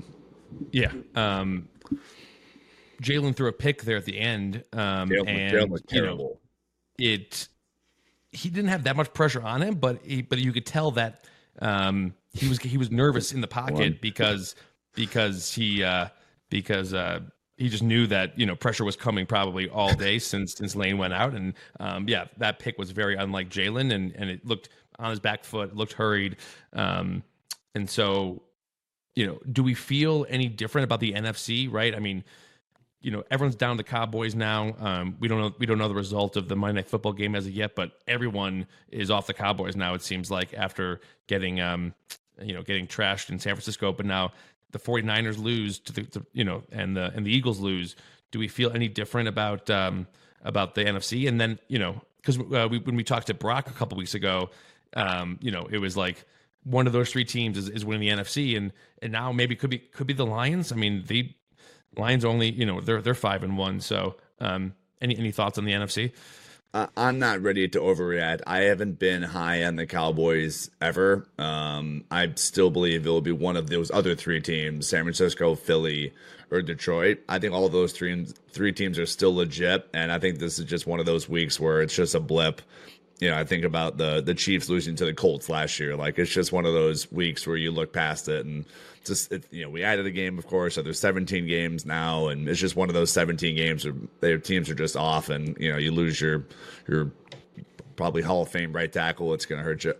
Yeah, 0.71 0.91
um, 1.15 1.69
Jalen 3.01 3.35
threw 3.35 3.47
a 3.47 3.53
pick 3.53 3.83
there 3.83 3.97
at 3.97 4.05
the 4.05 4.19
end, 4.19 4.63
um, 4.73 5.09
Jalen, 5.09 5.29
and 5.29 5.57
Jalen 5.57 5.69
was 5.69 5.81
terrible. 5.87 6.41
You 6.97 7.07
know, 7.07 7.13
it 7.13 7.47
he 8.31 8.49
didn't 8.49 8.69
have 8.69 8.83
that 8.83 8.97
much 8.97 9.13
pressure 9.13 9.41
on 9.41 9.61
him, 9.61 9.75
but 9.75 10.03
he, 10.03 10.21
but 10.21 10.39
you 10.39 10.51
could 10.51 10.65
tell 10.65 10.91
that 10.91 11.23
um, 11.61 12.13
he 12.33 12.47
was 12.49 12.59
he 12.59 12.77
was 12.77 12.91
nervous 12.91 13.31
in 13.31 13.41
the 13.41 13.47
pocket 13.47 14.01
because 14.01 14.55
because 14.95 15.53
he 15.53 15.83
uh, 15.83 16.07
because 16.49 16.93
uh, 16.93 17.19
he 17.57 17.69
just 17.69 17.83
knew 17.83 18.07
that 18.07 18.37
you 18.37 18.45
know 18.45 18.55
pressure 18.55 18.83
was 18.83 18.95
coming 18.95 19.25
probably 19.25 19.69
all 19.69 19.93
day 19.95 20.19
since 20.19 20.55
since 20.55 20.75
Lane 20.75 20.97
went 20.97 21.13
out, 21.13 21.33
and 21.33 21.53
um, 21.79 22.07
yeah, 22.07 22.25
that 22.37 22.59
pick 22.59 22.77
was 22.77 22.91
very 22.91 23.15
unlike 23.15 23.49
Jalen, 23.49 23.93
and 23.93 24.13
and 24.15 24.29
it 24.29 24.45
looked 24.45 24.69
on 24.99 25.09
his 25.09 25.19
back 25.19 25.43
foot, 25.43 25.75
looked 25.75 25.93
hurried, 25.93 26.37
um, 26.73 27.23
and 27.75 27.89
so 27.89 28.43
you 29.15 29.27
know, 29.27 29.39
do 29.51 29.61
we 29.61 29.75
feel 29.75 30.25
any 30.27 30.47
different 30.47 30.85
about 30.85 30.99
the 30.99 31.13
NFC? 31.13 31.71
Right? 31.71 31.93
I 31.95 31.99
mean, 31.99 32.23
you 33.01 33.11
know, 33.11 33.23
everyone's 33.29 33.55
down 33.55 33.77
the 33.77 33.83
Cowboys 33.83 34.33
now. 34.33 34.75
Um, 34.79 35.17
we 35.19 35.27
don't 35.27 35.39
know 35.39 35.53
we 35.59 35.65
don't 35.65 35.77
know 35.77 35.87
the 35.87 35.93
result 35.93 36.35
of 36.35 36.47
the 36.47 36.55
Monday 36.55 36.81
Night 36.81 36.89
Football 36.89 37.13
game 37.13 37.35
as 37.35 37.45
of 37.45 37.51
yet, 37.51 37.75
but 37.75 37.91
everyone 38.07 38.65
is 38.89 39.11
off 39.11 39.27
the 39.27 39.33
Cowboys 39.33 39.75
now. 39.75 39.93
It 39.93 40.01
seems 40.01 40.31
like 40.31 40.53
after 40.55 40.99
getting 41.27 41.61
um, 41.61 41.93
you 42.43 42.53
know 42.53 42.61
getting 42.61 42.87
trashed 42.87 43.29
in 43.29 43.39
San 43.39 43.55
Francisco, 43.55 43.91
but 43.91 44.05
now 44.05 44.31
the 44.71 44.79
49ers 44.79 45.37
lose 45.41 45.79
to 45.79 45.93
the 45.93 46.03
to, 46.03 46.25
you 46.33 46.43
know 46.43 46.63
and 46.71 46.95
the 46.95 47.11
and 47.15 47.25
the 47.25 47.31
Eagles 47.31 47.59
lose, 47.59 47.95
do 48.31 48.39
we 48.39 48.47
feel 48.47 48.71
any 48.73 48.87
different 48.87 49.27
about 49.27 49.69
um, 49.69 50.07
about 50.43 50.75
the 50.75 50.83
NFC? 50.83 51.27
And 51.27 51.39
then 51.39 51.59
you 51.67 51.79
know 51.79 52.01
because 52.17 52.39
uh, 52.39 52.67
we, 52.69 52.79
when 52.79 52.95
we 52.95 53.03
talked 53.03 53.27
to 53.27 53.33
Brock 53.33 53.69
a 53.69 53.73
couple 53.73 53.97
weeks 53.97 54.15
ago, 54.15 54.49
um, 54.95 55.37
you 55.41 55.51
know 55.51 55.67
it 55.71 55.77
was 55.77 55.95
like 55.95 56.25
one 56.63 56.87
of 56.87 56.93
those 56.93 57.11
three 57.11 57.25
teams 57.25 57.57
is, 57.57 57.69
is 57.69 57.85
winning 57.85 58.01
the 58.01 58.23
NFC, 58.23 58.57
and 58.57 58.71
and 59.01 59.11
now 59.11 59.31
maybe 59.31 59.55
could 59.55 59.69
be 59.69 59.79
could 59.79 60.07
be 60.07 60.13
the 60.13 60.25
Lions. 60.25 60.71
I 60.71 60.75
mean 60.75 61.03
the 61.07 61.31
Lions 61.97 62.25
only 62.25 62.51
you 62.51 62.65
know 62.65 62.81
they're 62.81 63.01
they're 63.01 63.13
five 63.13 63.43
and 63.43 63.57
one. 63.57 63.79
So 63.79 64.15
um, 64.39 64.73
any 65.01 65.17
any 65.17 65.31
thoughts 65.31 65.57
on 65.57 65.65
the 65.65 65.73
NFC? 65.73 66.13
Uh, 66.73 66.87
I'm 66.97 67.19
not 67.19 67.43
ready 67.43 67.67
to 67.67 67.79
overreact. 67.79 68.41
I 68.47 68.61
haven't 68.61 68.97
been 68.97 69.21
high 69.21 69.63
on 69.63 69.75
the 69.75 69.85
Cowboys 69.85 70.71
ever. 70.81 71.27
Um, 71.37 72.03
I 72.09 72.31
still 72.35 72.71
believe 72.71 73.05
it 73.05 73.09
will 73.09 73.21
be 73.21 73.31
one 73.31 73.57
of 73.57 73.69
those 73.69 73.91
other 73.91 74.15
three 74.15 74.41
teams: 74.41 74.87
San 74.87 75.03
Francisco, 75.03 75.53
Philly, 75.53 76.13
or 76.49 76.63
Detroit. 76.63 77.19
I 77.29 77.37
think 77.37 77.53
all 77.53 77.69
those 77.69 77.91
three 77.91 78.25
three 78.49 78.71
teams 78.71 78.97
are 78.97 79.05
still 79.05 79.35
legit, 79.35 79.87
and 79.93 80.11
I 80.11 80.17
think 80.17 80.39
this 80.39 80.57
is 80.57 80.65
just 80.65 80.87
one 80.87 80.99
of 80.99 81.05
those 81.05 81.29
weeks 81.29 81.59
where 81.59 81.79
it's 81.83 81.95
just 81.95 82.15
a 82.15 82.19
blip. 82.19 82.63
You 83.23 83.31
know, 83.31 83.37
I 83.37 83.43
think 83.43 83.63
about 83.63 83.97
the 83.97 84.21
the 84.21 84.33
Chiefs 84.33 84.69
losing 84.69 84.95
to 84.97 85.05
the 85.05 85.13
Colts 85.13 85.49
last 85.49 85.79
year. 85.79 85.95
Like 85.95 86.19
it's 86.19 86.31
just 86.31 86.51
one 86.51 86.65
of 86.65 86.73
those 86.73 87.11
weeks 87.11 87.47
where 87.47 87.57
you 87.57 87.71
look 87.71 87.93
past 87.93 88.27
it 88.27 88.45
and 88.45 88.65
just 89.03 89.31
it, 89.31 89.45
you 89.51 89.63
know 89.63 89.69
we 89.69 89.83
added 89.83 90.05
a 90.05 90.11
game 90.11 90.37
of 90.37 90.47
course 90.47 90.75
so 90.75 90.81
there's 90.81 90.97
17 90.97 91.45
games 91.45 91.85
now 91.85 92.27
and 92.27 92.47
it's 92.47 92.57
just 92.57 92.77
one 92.77 92.87
of 92.87 92.95
those 92.95 93.11
17 93.11 93.53
games 93.53 93.83
where 93.83 93.93
their 94.21 94.37
teams 94.37 94.69
are 94.69 94.75
just 94.75 94.95
off 94.95 95.27
and 95.27 95.57
you 95.59 95.69
know 95.69 95.77
you 95.77 95.91
lose 95.91 96.21
your 96.21 96.45
your 96.87 97.11
probably 97.97 98.21
hall 98.21 98.43
of 98.43 98.47
fame 98.47 98.71
right 98.71 98.93
tackle 98.93 99.33
it's 99.33 99.45
going 99.45 99.59
to 99.59 99.63
hurt 99.65 99.83
you 99.83 99.93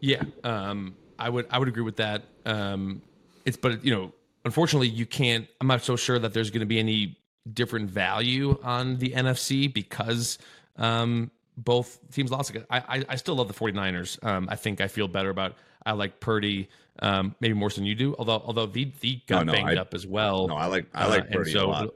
yeah 0.00 0.24
um 0.42 0.96
I 1.18 1.28
would 1.28 1.46
I 1.50 1.58
would 1.58 1.68
agree 1.68 1.82
with 1.82 1.96
that. 1.96 2.24
Um, 2.44 3.02
it's 3.44 3.56
but 3.56 3.84
you 3.84 3.94
know, 3.94 4.12
unfortunately, 4.44 4.88
you 4.88 5.06
can't. 5.06 5.46
I'm 5.60 5.66
not 5.66 5.82
so 5.82 5.96
sure 5.96 6.18
that 6.18 6.34
there's 6.34 6.50
going 6.50 6.60
to 6.60 6.66
be 6.66 6.78
any 6.78 7.18
different 7.50 7.90
value 7.90 8.58
on 8.62 8.98
the 8.98 9.10
NFC 9.10 9.72
because 9.72 10.38
um, 10.76 11.30
both 11.56 11.98
teams 12.12 12.30
lost. 12.30 12.52
I, 12.70 12.78
I, 12.78 13.04
I 13.08 13.16
still 13.16 13.36
love 13.36 13.48
the 13.48 13.54
49ers. 13.54 14.22
Um, 14.24 14.48
I 14.50 14.56
think 14.56 14.80
I 14.80 14.88
feel 14.88 15.08
better 15.08 15.30
about. 15.30 15.56
I 15.84 15.92
like 15.92 16.20
Purdy, 16.20 16.68
um, 17.00 17.34
maybe 17.40 17.54
more 17.54 17.70
so 17.70 17.76
than 17.76 17.86
you 17.86 17.94
do. 17.94 18.14
Although 18.18 18.42
although 18.44 18.66
the 18.66 18.92
the 19.00 19.20
got 19.26 19.46
no, 19.46 19.52
no, 19.52 19.58
banged 19.58 19.78
I, 19.78 19.80
up 19.80 19.94
as 19.94 20.06
well. 20.06 20.48
No, 20.48 20.56
I 20.56 20.66
like 20.66 20.86
I 20.94 21.06
like 21.06 21.22
uh, 21.22 21.32
Purdy 21.32 21.52
so 21.52 21.66
a 21.66 21.68
lot. 21.68 21.94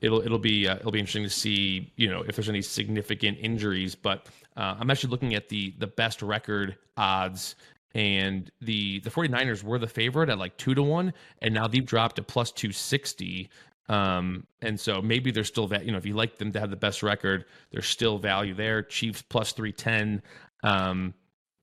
It'll 0.00 0.20
it'll 0.22 0.38
be 0.38 0.68
uh, 0.68 0.76
it'll 0.76 0.92
be 0.92 1.00
interesting 1.00 1.24
to 1.24 1.30
see 1.30 1.92
you 1.96 2.08
know 2.08 2.22
if 2.22 2.36
there's 2.36 2.48
any 2.48 2.62
significant 2.62 3.38
injuries. 3.40 3.94
But 3.94 4.28
uh, 4.56 4.76
I'm 4.78 4.90
actually 4.90 5.10
looking 5.10 5.34
at 5.34 5.48
the 5.48 5.74
the 5.78 5.88
best 5.88 6.22
record 6.22 6.76
odds 6.96 7.56
and 7.94 8.50
the 8.60 9.00
the 9.00 9.10
49ers 9.10 9.64
were 9.64 9.78
the 9.78 9.88
favorite 9.88 10.28
at 10.28 10.38
like 10.38 10.56
two 10.56 10.74
to 10.74 10.82
one 10.82 11.12
and 11.42 11.52
now 11.52 11.66
they've 11.66 11.84
dropped 11.84 12.16
to 12.16 12.22
plus 12.22 12.52
260 12.52 13.50
um, 13.90 14.46
and 14.62 14.78
so 14.78 15.02
maybe 15.02 15.32
there's 15.32 15.48
still 15.48 15.66
that, 15.66 15.84
you 15.84 15.90
know, 15.90 15.98
if 15.98 16.06
you 16.06 16.14
like 16.14 16.38
them 16.38 16.52
to 16.52 16.60
have 16.60 16.70
the 16.70 16.76
best 16.76 17.02
record, 17.02 17.44
there's 17.72 17.88
still 17.88 18.18
value 18.18 18.54
there. 18.54 18.84
Chiefs 18.84 19.20
plus 19.20 19.50
310, 19.50 20.22
um, 20.62 21.12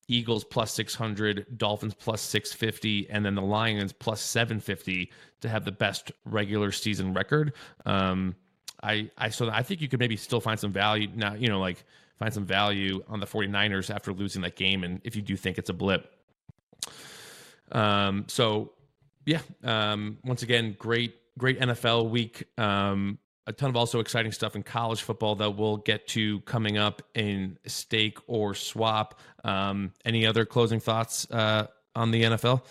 Eagles 0.10 0.44
plus 0.44 0.74
600, 0.74 1.58
Dolphins 1.58 1.94
plus 1.94 2.22
650, 2.22 3.10
and 3.10 3.26
then 3.26 3.34
the 3.34 3.42
Lions 3.42 3.94
plus 3.94 4.20
750 4.20 5.10
to 5.40 5.48
have 5.48 5.64
the 5.64 5.72
best 5.72 6.12
regular 6.26 6.70
season 6.74 7.14
record. 7.14 7.54
Um, 7.86 8.36
I, 8.84 9.10
I, 9.18 9.30
so 9.30 9.50
I 9.50 9.64
think 9.64 9.80
you 9.80 9.88
could 9.88 10.02
maybe 10.02 10.18
still 10.18 10.42
find 10.42 10.60
some 10.60 10.74
value 10.74 11.08
now, 11.16 11.34
you 11.34 11.48
know, 11.48 11.62
like 11.62 11.86
find 12.20 12.34
some 12.34 12.46
value 12.46 13.02
on 13.08 13.22
the 13.22 13.26
49ers 13.26 13.94
after 13.94 14.12
losing 14.12 14.42
that 14.42 14.58
game. 14.58 14.84
And 14.84 15.00
if 15.06 15.16
you 15.16 15.22
do 15.22 15.38
think 15.38 15.58
it's 15.58 15.70
a 15.70 15.74
blip. 15.74 16.14
Um, 17.72 18.26
so 18.28 18.74
yeah, 19.26 19.40
um, 19.64 20.18
once 20.26 20.44
again, 20.44 20.76
great 20.78 21.16
great 21.38 21.60
NFL 21.60 22.10
week. 22.10 22.46
Um, 22.58 23.20
a 23.48 23.54
ton 23.54 23.70
of 23.70 23.78
also 23.78 24.00
exciting 24.00 24.34
stuff 24.34 24.56
in 24.56 24.64
college 24.64 25.02
football 25.02 25.36
that 25.36 25.52
we'll 25.52 25.78
get 25.78 26.08
to 26.10 26.42
coming 26.42 26.78
up 26.78 27.02
in 27.16 27.58
stake 27.66 28.18
or 28.28 28.54
swap. 28.54 29.20
Um, 29.46 29.94
any 30.04 30.26
other 30.26 30.46
closing 30.46 30.82
thoughts 30.82 31.30
uh, 31.32 31.68
on 31.96 32.12
the 32.12 32.24
NFL? 32.24 32.62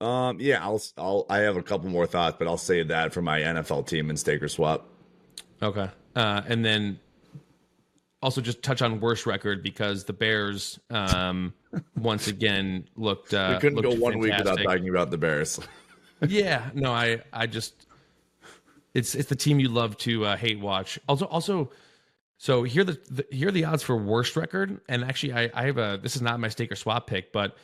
Um, 0.00 0.38
yeah, 0.40 0.64
I'll, 0.64 0.82
I'll, 0.98 1.26
I 1.30 1.38
have 1.38 1.56
a 1.56 1.62
couple 1.62 1.88
more 1.88 2.06
thoughts, 2.06 2.36
but 2.38 2.48
I'll 2.48 2.58
save 2.58 2.88
that 2.88 3.12
for 3.12 3.22
my 3.22 3.40
NFL 3.40 3.86
team 3.86 4.10
in 4.10 4.16
stake 4.16 4.42
or 4.42 4.48
swap. 4.48 4.88
Okay. 5.62 5.88
Uh, 6.16 6.42
and 6.48 6.64
then 6.64 6.98
also 8.20 8.40
just 8.40 8.64
touch 8.64 8.82
on 8.82 8.98
worst 8.98 9.26
record 9.26 9.62
because 9.62 10.02
the 10.02 10.12
Bears, 10.12 10.80
um, 10.90 11.54
once 11.96 12.26
again 12.26 12.88
looked, 12.96 13.32
uh, 13.32 13.52
we 13.54 13.60
couldn't 13.60 13.80
go 13.80 13.94
one 13.94 14.18
week 14.18 14.36
without 14.36 14.58
talking 14.58 14.88
about 14.88 15.12
the 15.12 15.18
Bears. 15.18 15.60
yeah, 16.28 16.70
no, 16.74 16.92
I 16.92 17.22
I 17.32 17.46
just 17.46 17.86
it's 18.94 19.14
it's 19.14 19.28
the 19.28 19.36
team 19.36 19.58
you 19.58 19.68
love 19.68 19.96
to 19.98 20.24
uh, 20.24 20.36
hate 20.36 20.60
watch. 20.60 20.98
Also, 21.08 21.26
also, 21.26 21.70
so 22.38 22.62
here 22.62 22.84
the, 22.84 22.98
the 23.10 23.26
here 23.30 23.48
are 23.48 23.52
the 23.52 23.64
odds 23.64 23.82
for 23.82 23.96
worst 23.96 24.36
record, 24.36 24.80
and 24.88 25.04
actually, 25.04 25.32
I 25.32 25.50
I 25.54 25.66
have 25.66 25.78
a 25.78 25.98
this 26.02 26.16
is 26.16 26.22
not 26.22 26.40
my 26.40 26.48
stake 26.48 26.70
or 26.70 26.76
swap 26.76 27.06
pick, 27.06 27.32
but 27.32 27.56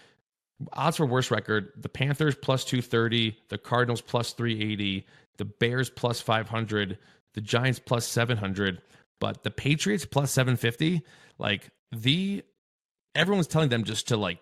odds 0.72 0.96
for 0.96 1.06
worst 1.06 1.30
record: 1.30 1.72
the 1.76 1.88
Panthers 1.88 2.34
plus 2.34 2.64
two 2.64 2.82
thirty, 2.82 3.36
the 3.48 3.58
Cardinals 3.58 4.00
plus 4.00 4.32
three 4.32 4.60
eighty, 4.60 5.06
the 5.36 5.44
Bears 5.44 5.90
plus 5.90 6.20
five 6.20 6.48
hundred, 6.48 6.98
the 7.34 7.40
Giants 7.40 7.78
plus 7.78 8.06
seven 8.06 8.36
hundred, 8.36 8.80
but 9.20 9.42
the 9.42 9.50
Patriots 9.50 10.04
plus 10.04 10.30
seven 10.30 10.56
fifty. 10.56 11.02
Like 11.38 11.68
the 11.92 12.42
everyone's 13.14 13.46
telling 13.46 13.68
them 13.68 13.84
just 13.84 14.08
to 14.08 14.16
like 14.16 14.38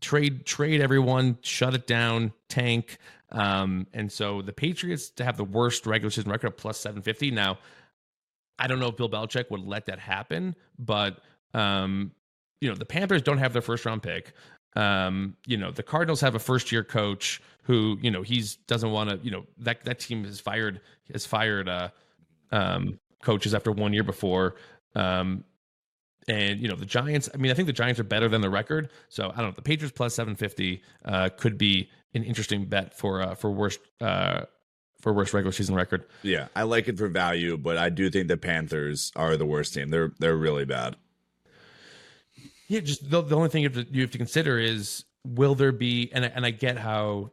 trade 0.00 0.46
trade 0.46 0.80
everyone, 0.80 1.38
shut 1.42 1.74
it 1.74 1.86
down, 1.86 2.32
tank. 2.48 2.98
Um, 3.30 3.86
and 3.92 4.10
so 4.10 4.42
the 4.42 4.52
Patriots 4.52 5.10
to 5.10 5.24
have 5.24 5.36
the 5.36 5.44
worst 5.44 5.86
regular 5.86 6.10
season 6.10 6.30
record 6.30 6.48
of 6.48 6.56
plus 6.56 6.78
750. 6.80 7.30
Now, 7.30 7.58
I 8.58 8.66
don't 8.66 8.80
know 8.80 8.88
if 8.88 8.96
Bill 8.96 9.08
Belichick 9.08 9.50
would 9.50 9.60
let 9.60 9.86
that 9.86 9.98
happen, 9.98 10.54
but 10.78 11.20
um, 11.54 12.12
you 12.60 12.68
know, 12.68 12.74
the 12.74 12.84
Panthers 12.84 13.22
don't 13.22 13.38
have 13.38 13.52
their 13.52 13.62
first 13.62 13.84
round 13.84 14.02
pick. 14.02 14.32
Um, 14.76 15.36
you 15.46 15.56
know, 15.56 15.70
the 15.70 15.82
Cardinals 15.82 16.20
have 16.20 16.34
a 16.34 16.38
first 16.38 16.72
year 16.72 16.84
coach 16.84 17.40
who, 17.62 17.98
you 18.00 18.10
know, 18.10 18.22
he's 18.22 18.56
doesn't 18.56 18.90
want 18.90 19.10
to, 19.10 19.18
you 19.22 19.30
know, 19.30 19.44
that 19.58 19.84
that 19.84 19.98
team 20.00 20.24
has 20.24 20.40
fired 20.40 20.80
has 21.12 21.26
fired 21.26 21.68
uh 21.68 21.88
um 22.50 22.98
coaches 23.22 23.54
after 23.54 23.72
one 23.72 23.92
year 23.92 24.02
before. 24.02 24.56
Um 24.94 25.44
and 26.28 26.60
you 26.60 26.68
know 26.68 26.76
the 26.76 26.86
Giants. 26.86 27.28
I 27.32 27.38
mean, 27.38 27.50
I 27.50 27.54
think 27.54 27.66
the 27.66 27.72
Giants 27.72 27.98
are 27.98 28.04
better 28.04 28.28
than 28.28 28.40
the 28.40 28.50
record. 28.50 28.90
So 29.08 29.30
I 29.30 29.36
don't 29.36 29.46
know. 29.46 29.52
The 29.52 29.62
Patriots 29.62 29.94
plus 29.96 30.14
seven 30.14 30.36
fifty 30.36 30.82
uh, 31.04 31.30
could 31.36 31.58
be 31.58 31.90
an 32.14 32.22
interesting 32.22 32.66
bet 32.66 32.94
for 32.96 33.22
uh, 33.22 33.34
for 33.34 33.50
worst 33.50 33.80
uh, 34.00 34.42
for 35.00 35.12
worst 35.12 35.34
regular 35.34 35.52
season 35.52 35.74
record. 35.74 36.04
Yeah, 36.22 36.48
I 36.54 36.62
like 36.62 36.88
it 36.88 36.98
for 36.98 37.08
value, 37.08 37.56
but 37.56 37.76
I 37.76 37.88
do 37.88 38.10
think 38.10 38.28
the 38.28 38.36
Panthers 38.36 39.12
are 39.16 39.36
the 39.36 39.46
worst 39.46 39.74
team. 39.74 39.88
They're 39.90 40.12
they're 40.18 40.36
really 40.36 40.64
bad. 40.64 40.96
Yeah, 42.68 42.80
just 42.80 43.10
the, 43.10 43.22
the 43.22 43.34
only 43.34 43.48
thing 43.48 43.62
you 43.62 43.70
have, 43.70 43.86
to, 43.86 43.92
you 43.92 44.02
have 44.02 44.10
to 44.10 44.18
consider 44.18 44.58
is 44.58 45.04
will 45.24 45.54
there 45.54 45.72
be 45.72 46.10
and 46.12 46.24
and 46.24 46.44
I 46.44 46.50
get 46.50 46.76
how 46.76 47.32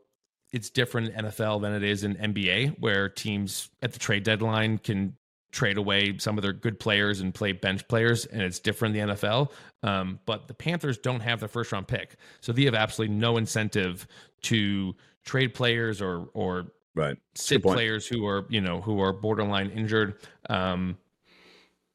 it's 0.52 0.70
different 0.70 1.14
in 1.14 1.26
NFL 1.26 1.62
than 1.62 1.74
it 1.74 1.84
is 1.84 2.04
in 2.06 2.16
NBA, 2.16 2.80
where 2.80 3.10
teams 3.10 3.70
at 3.82 3.92
the 3.92 4.00
trade 4.00 4.24
deadline 4.24 4.78
can 4.78 5.18
trade 5.56 5.78
away 5.78 6.18
some 6.18 6.38
of 6.38 6.42
their 6.42 6.54
good 6.54 6.80
players 6.80 7.22
and 7.22 7.34
play 7.34 7.54
bench 7.54 7.88
players, 7.88 8.26
and 8.26 8.42
it's 8.42 8.60
different 8.60 8.96
in 8.96 9.08
the 9.08 9.14
NFL. 9.16 9.52
Um, 9.82 10.20
but 10.26 10.48
the 10.48 10.54
Panthers 10.54 10.98
don't 10.98 11.22
have 11.22 11.40
their 11.40 11.50
first 11.50 11.72
round 11.72 11.88
pick, 11.88 12.18
so 12.42 12.52
they 12.52 12.66
have 12.66 12.76
absolutely 12.76 13.16
no 13.16 13.38
incentive 13.38 14.06
to 14.44 14.96
trade 15.24 15.54
players 15.54 16.02
or 16.02 16.28
or 16.34 16.68
right 16.94 17.18
sit 17.34 17.64
players 17.64 18.06
who 18.06 18.28
are 18.28 18.46
you 18.50 18.62
know 18.62 18.82
who 18.82 19.00
are 19.00 19.14
borderline 19.14 19.72
injured. 19.72 20.20
Um, 20.50 20.98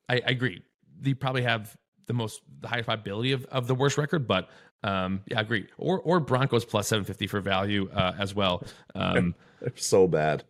I, 0.09 0.14
I 0.14 0.31
agree. 0.31 0.62
They 0.99 1.14
probably 1.14 1.42
have 1.42 1.77
the 2.07 2.14
most 2.14 2.40
the 2.61 2.68
highest 2.68 2.87
probability 2.87 3.33
of, 3.33 3.44
of 3.46 3.66
the 3.66 3.75
worst 3.75 3.99
record, 3.99 4.27
but 4.27 4.49
um, 4.83 5.20
yeah, 5.27 5.38
I 5.38 5.42
agree. 5.42 5.68
Or 5.77 6.01
or 6.01 6.18
Broncos 6.18 6.64
plus 6.64 6.88
seven 6.88 7.05
fifty 7.05 7.27
for 7.27 7.40
value 7.40 7.90
uh, 7.92 8.14
as 8.18 8.35
well. 8.35 8.64
Um, 8.94 9.35
They're 9.61 9.73
so 9.77 10.09
bad. 10.09 10.44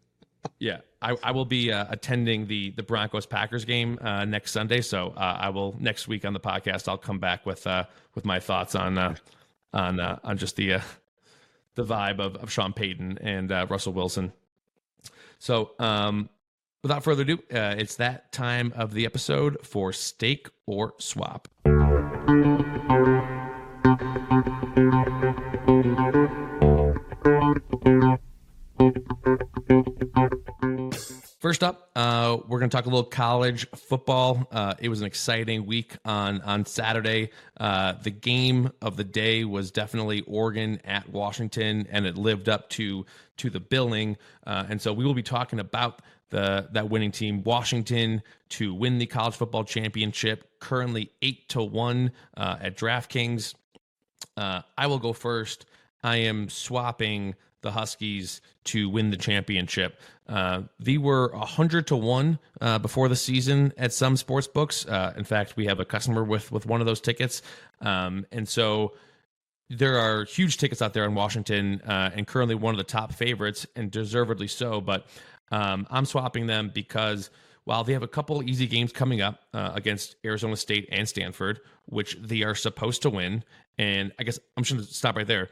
yeah, 0.61 0.79
I, 1.03 1.17
I 1.23 1.31
will 1.31 1.47
be 1.47 1.73
uh, 1.73 1.87
attending 1.89 2.47
the 2.47 2.71
the 2.71 2.83
Broncos 2.83 3.27
Packers 3.27 3.65
game 3.65 3.99
uh, 4.03 4.25
next 4.25 4.53
Sunday, 4.53 4.83
so 4.83 5.15
uh, 5.17 5.39
I 5.41 5.49
will 5.49 5.75
next 5.81 6.09
week 6.09 6.25
on 6.25 6.35
the 6.35 6.41
podcast. 6.41 6.89
I'll 6.89 6.99
come 6.99 7.19
back 7.19 7.47
with 7.47 7.67
uh, 7.67 7.85
with 8.15 8.25
my 8.25 8.39
thoughts 8.39 8.75
on 8.75 8.99
uh, 8.99 9.15
on 9.73 9.99
uh, 9.99 10.19
on 10.23 10.37
just 10.37 10.57
the 10.57 10.81
the 11.75 11.85
vibe 11.85 12.21
of, 12.21 12.37
of 12.37 12.51
Sean 12.51 12.73
Payton 12.73 13.19
and 13.23 13.51
Russell 13.71 13.93
Wilson. 13.93 14.33
So, 15.39 15.71
um, 15.79 16.29
without 16.83 17.03
further 17.03 17.23
ado, 17.23 17.39
it's 17.49 17.97
that 17.97 18.31
time 18.33 18.75
of 18.77 18.93
the 18.93 19.07
episode 19.07 19.57
for 19.65 19.93
Stake 19.93 20.49
or 20.67 20.95
Swap. 20.99 21.49
First 31.51 31.65
up, 31.65 31.91
uh, 31.97 32.37
we're 32.47 32.61
going 32.61 32.71
to 32.71 32.77
talk 32.77 32.87
a 32.87 32.89
little 32.89 33.03
college 33.03 33.69
football. 33.71 34.47
Uh, 34.53 34.75
it 34.79 34.89
was 34.89 35.01
an 35.01 35.07
exciting 35.09 35.67
week 35.67 35.97
on 36.05 36.41
on 36.43 36.65
Saturday. 36.65 37.31
Uh, 37.59 37.95
the 37.95 38.13
game 38.13 38.71
of 38.81 38.97
the 38.97 39.03
day 39.03 39.45
was 39.45 39.73
definitely 39.73 40.21
Oregon 40.29 40.81
at 40.85 41.09
Washington, 41.09 41.89
and 41.91 42.07
it 42.07 42.17
lived 42.17 42.49
up 42.49 42.69
to 42.69 43.05
to 43.39 43.51
the 43.51 43.59
billing. 43.59 44.17
Uh, 44.47 44.67
and 44.69 44.81
so 44.81 44.93
we 44.93 45.05
will 45.05 45.13
be 45.13 45.25
talking 45.25 45.59
about 45.59 46.03
the 46.29 46.69
that 46.71 46.89
winning 46.89 47.11
team, 47.11 47.43
Washington, 47.43 48.23
to 48.51 48.73
win 48.73 48.99
the 48.99 49.07
college 49.07 49.35
football 49.35 49.65
championship. 49.65 50.49
Currently 50.61 51.11
eight 51.21 51.49
to 51.49 51.65
one 51.65 52.13
uh, 52.37 52.59
at 52.61 52.77
DraftKings. 52.77 53.57
Uh, 54.37 54.63
I 54.79 54.87
will 54.87 55.01
go 55.01 55.13
first. 55.13 55.67
I 56.05 56.19
am 56.19 56.49
swapping 56.49 57.35
the 57.63 57.71
Huskies 57.71 58.41
to 58.65 58.89
win 58.89 59.11
the 59.11 59.17
championship. 59.17 60.01
Uh, 60.29 60.63
they 60.79 60.99
were 60.99 61.29
100 61.33 61.87
to 61.89 61.97
1 61.97 62.39
uh, 62.61 62.79
before 62.79 63.09
the 63.09 63.17
season 63.17 63.73
at 63.77 63.93
some 63.93 64.17
sports 64.17 64.47
books. 64.47 64.87
Uh, 64.87 65.13
in 65.17 65.25
fact, 65.25 65.57
we 65.57 65.67
have 65.67 65.81
a 65.81 65.85
customer 65.85 66.25
with, 66.25 66.53
with 66.53 66.67
one 66.67 66.81
of 66.81 66.87
those 66.87 67.01
tickets. 67.01 67.43
Um, 67.81 68.27
and 68.31 68.49
so 68.49 68.95
there 69.69 69.99
are 69.99 70.25
huge 70.25 70.57
tickets 70.57 70.83
out 70.83 70.95
there 70.95 71.05
in 71.05 71.15
Washington 71.15 71.81
uh, 71.87 72.11
and 72.15 72.27
currently 72.27 72.55
one 72.55 72.75
of 72.75 72.79
the 72.79 72.85
top 72.85 73.13
favorites, 73.13 73.67
and 73.77 73.91
deservedly 73.91 74.49
so. 74.49 74.81
But 74.81 75.07
um, 75.53 75.87
I'm 75.91 76.05
swapping 76.05 76.47
them 76.47 76.71
because 76.75 77.31
while 77.65 77.85
they 77.85 77.93
have 77.93 78.03
a 78.03 78.09
couple 78.09 78.43
easy 78.43 78.67
games 78.67 78.93
coming 78.93 79.21
up 79.21 79.43
uh, 79.55 79.73
against 79.75 80.17
Arizona 80.25 80.57
State 80.57 80.89
and 80.91 81.09
Stanford, 81.09 81.61
which 81.87 82.17
they 82.21 82.43
are 82.43 82.55
supposed 82.55 83.03
to 83.03 83.11
win, 83.11 83.45
and 83.79 84.13
I 84.19 84.25
guess 84.25 84.39
I'm 84.57 84.65
just 84.65 84.75
going 84.75 84.87
to 84.87 84.93
stop 84.93 85.17
right 85.17 85.27
there 85.27 85.49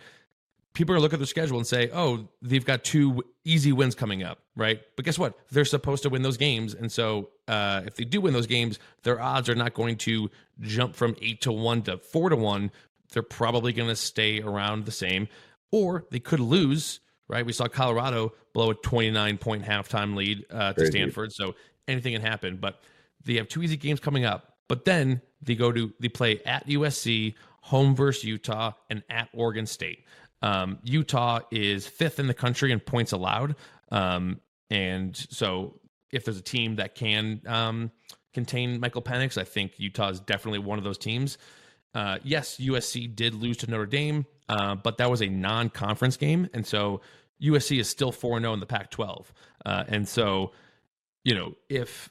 people 0.78 0.94
are 0.94 0.98
going 0.98 1.02
look 1.02 1.12
at 1.12 1.18
their 1.18 1.26
schedule 1.26 1.58
and 1.58 1.66
say, 1.66 1.90
oh, 1.92 2.28
they've 2.40 2.64
got 2.64 2.84
two 2.84 3.24
easy 3.44 3.72
wins 3.72 3.96
coming 3.96 4.22
up, 4.22 4.38
right? 4.54 4.80
But 4.94 5.04
guess 5.04 5.18
what? 5.18 5.36
They're 5.50 5.64
supposed 5.64 6.04
to 6.04 6.08
win 6.08 6.22
those 6.22 6.36
games. 6.36 6.72
And 6.72 6.90
so 6.90 7.30
uh, 7.48 7.82
if 7.84 7.96
they 7.96 8.04
do 8.04 8.20
win 8.20 8.32
those 8.32 8.46
games, 8.46 8.78
their 9.02 9.20
odds 9.20 9.48
are 9.48 9.56
not 9.56 9.74
going 9.74 9.96
to 9.96 10.30
jump 10.60 10.94
from 10.94 11.16
eight 11.20 11.40
to 11.42 11.52
one 11.52 11.82
to 11.82 11.98
four 11.98 12.30
to 12.30 12.36
one 12.36 12.70
they're 13.12 13.22
probably 13.22 13.72
going 13.72 13.88
to 13.88 13.96
stay 13.96 14.40
around 14.40 14.84
the 14.84 14.92
same, 14.92 15.28
or 15.70 16.04
they 16.10 16.20
could 16.20 16.40
lose. 16.40 17.00
Right, 17.26 17.44
we 17.44 17.52
saw 17.52 17.68
Colorado 17.68 18.32
blow 18.54 18.70
a 18.70 18.74
29 18.74 19.36
point 19.38 19.64
halftime 19.64 20.14
lead 20.14 20.46
uh, 20.50 20.72
to 20.72 20.80
Crazy. 20.80 20.90
Stanford, 20.92 21.32
so 21.32 21.54
anything 21.86 22.14
can 22.14 22.22
happen. 22.22 22.56
But 22.56 22.80
they 23.24 23.34
have 23.34 23.48
two 23.48 23.62
easy 23.62 23.76
games 23.76 24.00
coming 24.00 24.24
up. 24.24 24.54
But 24.68 24.84
then 24.84 25.20
they 25.42 25.54
go 25.54 25.72
to 25.72 25.92
they 26.00 26.08
play 26.08 26.40
at 26.44 26.66
USC, 26.66 27.34
home 27.62 27.94
versus 27.94 28.24
Utah, 28.24 28.72
and 28.88 29.02
at 29.10 29.28
Oregon 29.34 29.66
State. 29.66 30.04
Um, 30.42 30.78
Utah 30.82 31.40
is 31.50 31.86
fifth 31.86 32.18
in 32.18 32.26
the 32.26 32.34
country 32.34 32.72
in 32.72 32.80
points 32.80 33.12
allowed, 33.12 33.56
um, 33.90 34.40
and 34.70 35.16
so 35.16 35.80
if 36.12 36.24
there's 36.24 36.38
a 36.38 36.42
team 36.42 36.76
that 36.76 36.94
can 36.94 37.40
um, 37.46 37.90
contain 38.32 38.80
Michael 38.80 39.02
Penix, 39.02 39.36
I 39.36 39.44
think 39.44 39.72
Utah 39.78 40.10
is 40.10 40.20
definitely 40.20 40.60
one 40.60 40.78
of 40.78 40.84
those 40.84 40.98
teams. 40.98 41.38
Uh, 41.94 42.18
yes, 42.22 42.58
USC 42.58 43.14
did 43.14 43.34
lose 43.34 43.56
to 43.58 43.70
Notre 43.70 43.86
Dame, 43.86 44.26
uh, 44.48 44.74
but 44.76 44.98
that 44.98 45.10
was 45.10 45.22
a 45.22 45.26
non-conference 45.26 46.16
game, 46.16 46.48
and 46.52 46.66
so 46.66 47.00
USC 47.42 47.80
is 47.80 47.88
still 47.88 48.12
4 48.12 48.40
0 48.40 48.52
in 48.52 48.60
the 48.60 48.66
Pac-12, 48.66 49.26
uh, 49.66 49.84
and 49.88 50.08
so 50.08 50.52
you 51.24 51.34
know 51.34 51.54
if 51.68 52.10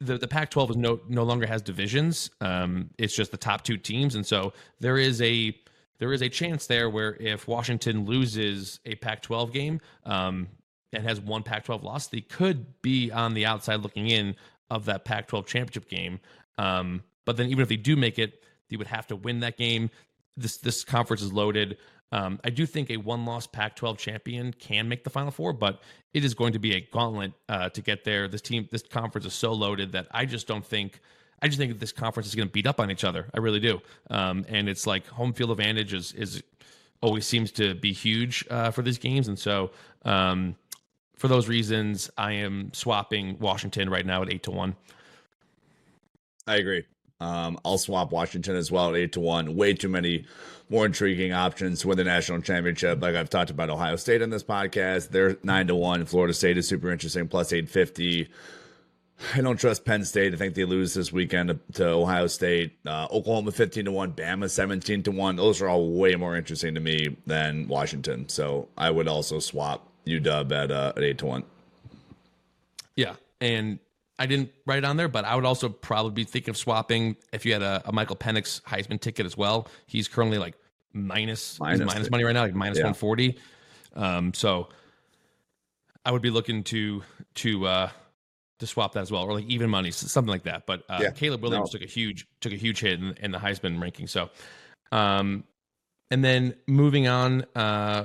the 0.00 0.16
the 0.16 0.28
Pac-12 0.28 0.70
is 0.70 0.76
no 0.76 1.00
no 1.08 1.24
longer 1.24 1.46
has 1.46 1.60
divisions, 1.60 2.30
um, 2.40 2.90
it's 2.98 3.14
just 3.14 3.30
the 3.30 3.36
top 3.36 3.62
two 3.62 3.76
teams, 3.76 4.14
and 4.14 4.24
so 4.24 4.52
there 4.78 4.96
is 4.96 5.20
a 5.20 5.56
there 6.00 6.12
is 6.12 6.22
a 6.22 6.28
chance 6.28 6.66
there 6.66 6.90
where 6.90 7.14
if 7.14 7.46
Washington 7.46 8.06
loses 8.06 8.80
a 8.84 8.96
Pac-12 8.96 9.52
game 9.52 9.80
um, 10.04 10.48
and 10.92 11.04
has 11.04 11.20
one 11.20 11.42
Pac-12 11.42 11.82
loss, 11.84 12.08
they 12.08 12.22
could 12.22 12.82
be 12.82 13.12
on 13.12 13.34
the 13.34 13.46
outside 13.46 13.80
looking 13.80 14.08
in 14.08 14.34
of 14.70 14.86
that 14.86 15.04
Pac-12 15.04 15.46
championship 15.46 15.88
game. 15.88 16.18
Um, 16.58 17.02
but 17.26 17.36
then 17.36 17.46
even 17.48 17.62
if 17.62 17.68
they 17.68 17.76
do 17.76 17.96
make 17.96 18.18
it, 18.18 18.42
they 18.70 18.76
would 18.76 18.86
have 18.86 19.06
to 19.08 19.16
win 19.16 19.40
that 19.40 19.56
game. 19.56 19.90
This 20.36 20.56
this 20.56 20.84
conference 20.84 21.22
is 21.22 21.32
loaded. 21.32 21.76
Um, 22.12 22.40
I 22.42 22.50
do 22.50 22.66
think 22.66 22.90
a 22.90 22.96
one-loss 22.96 23.46
Pac-12 23.46 23.98
champion 23.98 24.52
can 24.52 24.88
make 24.88 25.04
the 25.04 25.10
Final 25.10 25.30
Four, 25.30 25.52
but 25.52 25.80
it 26.12 26.24
is 26.24 26.34
going 26.34 26.54
to 26.54 26.58
be 26.58 26.74
a 26.74 26.80
gauntlet 26.80 27.32
uh, 27.48 27.68
to 27.68 27.82
get 27.82 28.04
there. 28.04 28.26
This 28.26 28.40
team, 28.40 28.66
this 28.70 28.82
conference 28.82 29.26
is 29.26 29.34
so 29.34 29.52
loaded 29.52 29.92
that 29.92 30.08
I 30.10 30.24
just 30.24 30.48
don't 30.48 30.64
think. 30.64 31.00
I 31.42 31.48
just 31.48 31.58
think 31.58 31.72
that 31.72 31.80
this 31.80 31.92
conference 31.92 32.28
is 32.28 32.34
going 32.34 32.48
to 32.48 32.52
beat 32.52 32.66
up 32.66 32.80
on 32.80 32.90
each 32.90 33.04
other. 33.04 33.26
I 33.34 33.38
really 33.38 33.60
do. 33.60 33.80
Um, 34.10 34.44
and 34.48 34.68
it's 34.68 34.86
like 34.86 35.06
home 35.06 35.32
field 35.32 35.50
advantage 35.50 35.94
is 35.94 36.12
is 36.12 36.42
always 37.02 37.26
seems 37.26 37.50
to 37.52 37.74
be 37.74 37.92
huge 37.92 38.44
uh, 38.50 38.70
for 38.70 38.82
these 38.82 38.98
games, 38.98 39.28
and 39.28 39.38
so 39.38 39.70
um, 40.04 40.54
for 41.16 41.28
those 41.28 41.48
reasons, 41.48 42.10
I 42.18 42.32
am 42.32 42.72
swapping 42.74 43.38
Washington 43.38 43.88
right 43.88 44.04
now 44.04 44.22
at 44.22 44.32
eight 44.32 44.42
to 44.44 44.50
one. 44.50 44.76
I 46.46 46.56
agree. 46.56 46.84
Um, 47.20 47.58
I'll 47.64 47.78
swap 47.78 48.12
Washington 48.12 48.56
as 48.56 48.72
well 48.72 48.88
at 48.90 48.96
eight 48.96 49.12
to 49.12 49.20
one. 49.20 49.54
Way 49.54 49.74
too 49.74 49.90
many 49.90 50.24
more 50.70 50.86
intriguing 50.86 51.32
options 51.32 51.80
to 51.80 51.88
win 51.88 51.98
the 51.98 52.04
national 52.04 52.40
championship. 52.40 53.02
Like 53.02 53.14
I've 53.14 53.28
talked 53.28 53.50
about 53.50 53.68
Ohio 53.68 53.96
State 53.96 54.22
in 54.22 54.30
this 54.30 54.42
podcast, 54.42 55.10
they're 55.10 55.36
nine 55.42 55.66
to 55.66 55.74
one. 55.74 56.06
Florida 56.06 56.32
State 56.32 56.56
is 56.56 56.66
super 56.66 56.90
interesting, 56.90 57.28
plus 57.28 57.52
eight 57.52 57.68
fifty. 57.68 58.28
I 59.34 59.40
don't 59.42 59.58
trust 59.58 59.84
Penn 59.84 60.04
State. 60.04 60.32
I 60.32 60.36
think 60.36 60.54
they 60.54 60.64
lose 60.64 60.94
this 60.94 61.12
weekend 61.12 61.50
to, 61.50 61.58
to 61.74 61.88
Ohio 61.88 62.26
State. 62.26 62.78
Uh, 62.86 63.06
Oklahoma 63.10 63.52
fifteen 63.52 63.84
to 63.84 63.92
one, 63.92 64.12
Bama 64.12 64.48
seventeen 64.50 65.02
to 65.02 65.10
one. 65.10 65.36
Those 65.36 65.60
are 65.60 65.68
all 65.68 65.90
way 65.92 66.16
more 66.16 66.36
interesting 66.36 66.74
to 66.74 66.80
me 66.80 67.16
than 67.26 67.68
Washington. 67.68 68.28
So 68.28 68.68
I 68.78 68.90
would 68.90 69.08
also 69.08 69.38
swap 69.38 69.88
UW 70.06 70.50
at 70.52 70.70
uh, 70.70 70.92
at 70.96 71.02
eight 71.02 71.18
to 71.18 71.26
one. 71.26 71.44
Yeah, 72.96 73.14
and 73.40 73.78
I 74.18 74.26
didn't 74.26 74.52
write 74.66 74.78
it 74.78 74.84
on 74.84 74.96
there, 74.96 75.08
but 75.08 75.24
I 75.24 75.34
would 75.36 75.44
also 75.44 75.68
probably 75.68 76.12
be 76.12 76.24
thinking 76.24 76.50
of 76.50 76.56
swapping 76.56 77.16
if 77.32 77.44
you 77.44 77.52
had 77.52 77.62
a, 77.62 77.82
a 77.84 77.92
Michael 77.92 78.16
Penix 78.16 78.62
Heisman 78.62 79.00
ticket 79.00 79.26
as 79.26 79.36
well. 79.36 79.68
He's 79.86 80.08
currently 80.08 80.38
like 80.38 80.54
minus 80.92 81.60
Minus 81.60 81.80
minus 81.86 82.10
money 82.10 82.24
right 82.24 82.32
now, 82.32 82.42
like 82.42 82.54
minus 82.54 82.78
Yeah. 82.78 82.84
one 82.84 82.94
forty. 82.94 83.38
Um, 83.94 84.32
so 84.32 84.68
I 86.06 86.10
would 86.12 86.22
be 86.22 86.30
looking 86.30 86.64
to 86.64 87.02
to 87.34 87.66
uh 87.66 87.90
to 88.60 88.66
swap 88.66 88.92
that 88.92 89.00
as 89.00 89.10
well, 89.10 89.24
or 89.24 89.34
like 89.34 89.46
even 89.46 89.68
money, 89.68 89.90
something 89.90 90.30
like 90.30 90.44
that. 90.44 90.66
But 90.66 90.84
uh, 90.88 91.00
Yeah. 91.02 91.10
Caleb 91.10 91.42
Williams 91.42 91.72
No. 91.72 91.78
took 91.78 91.88
a 91.88 91.90
huge 91.90 92.26
took 92.40 92.52
a 92.52 92.56
huge 92.56 92.80
hit 92.80 93.00
in, 93.00 93.14
in 93.20 93.30
the 93.32 93.38
Heisman 93.38 93.80
ranking. 93.80 94.06
So, 94.06 94.30
um, 94.92 95.44
and 96.10 96.24
then 96.24 96.54
moving 96.66 97.08
on, 97.08 97.44
uh, 97.54 98.04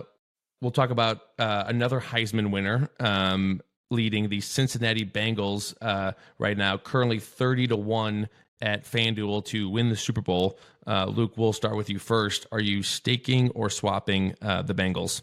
we'll 0.62 0.72
talk 0.72 0.90
about 0.90 1.22
uh, 1.40 1.66
another 1.68 2.00
Heisman 2.00 2.52
winner, 2.52 2.90
um, 3.00 3.62
leading 3.92 4.30
the 4.30 4.42
Cincinnati 4.42 5.06
Bengals 5.06 5.76
uh, 5.82 6.14
right 6.40 6.58
now, 6.58 6.78
currently 6.78 7.20
thirty 7.20 7.68
to 7.68 7.76
one 7.76 8.28
at 8.62 8.86
FanDuel 8.86 9.44
to 9.46 9.70
win 9.70 9.90
the 9.90 9.96
Super 9.98 10.22
Bowl. 10.22 10.58
Uh, 10.88 11.06
Luke, 11.06 11.34
we'll 11.36 11.54
start 11.54 11.76
with 11.76 11.90
you 11.90 12.00
first. 12.00 12.48
Are 12.52 12.62
you 12.62 12.84
staking 12.84 13.50
or 13.52 13.70
swapping 13.70 14.34
uh, 14.42 14.62
the 14.62 14.74
Bengals? 14.74 15.22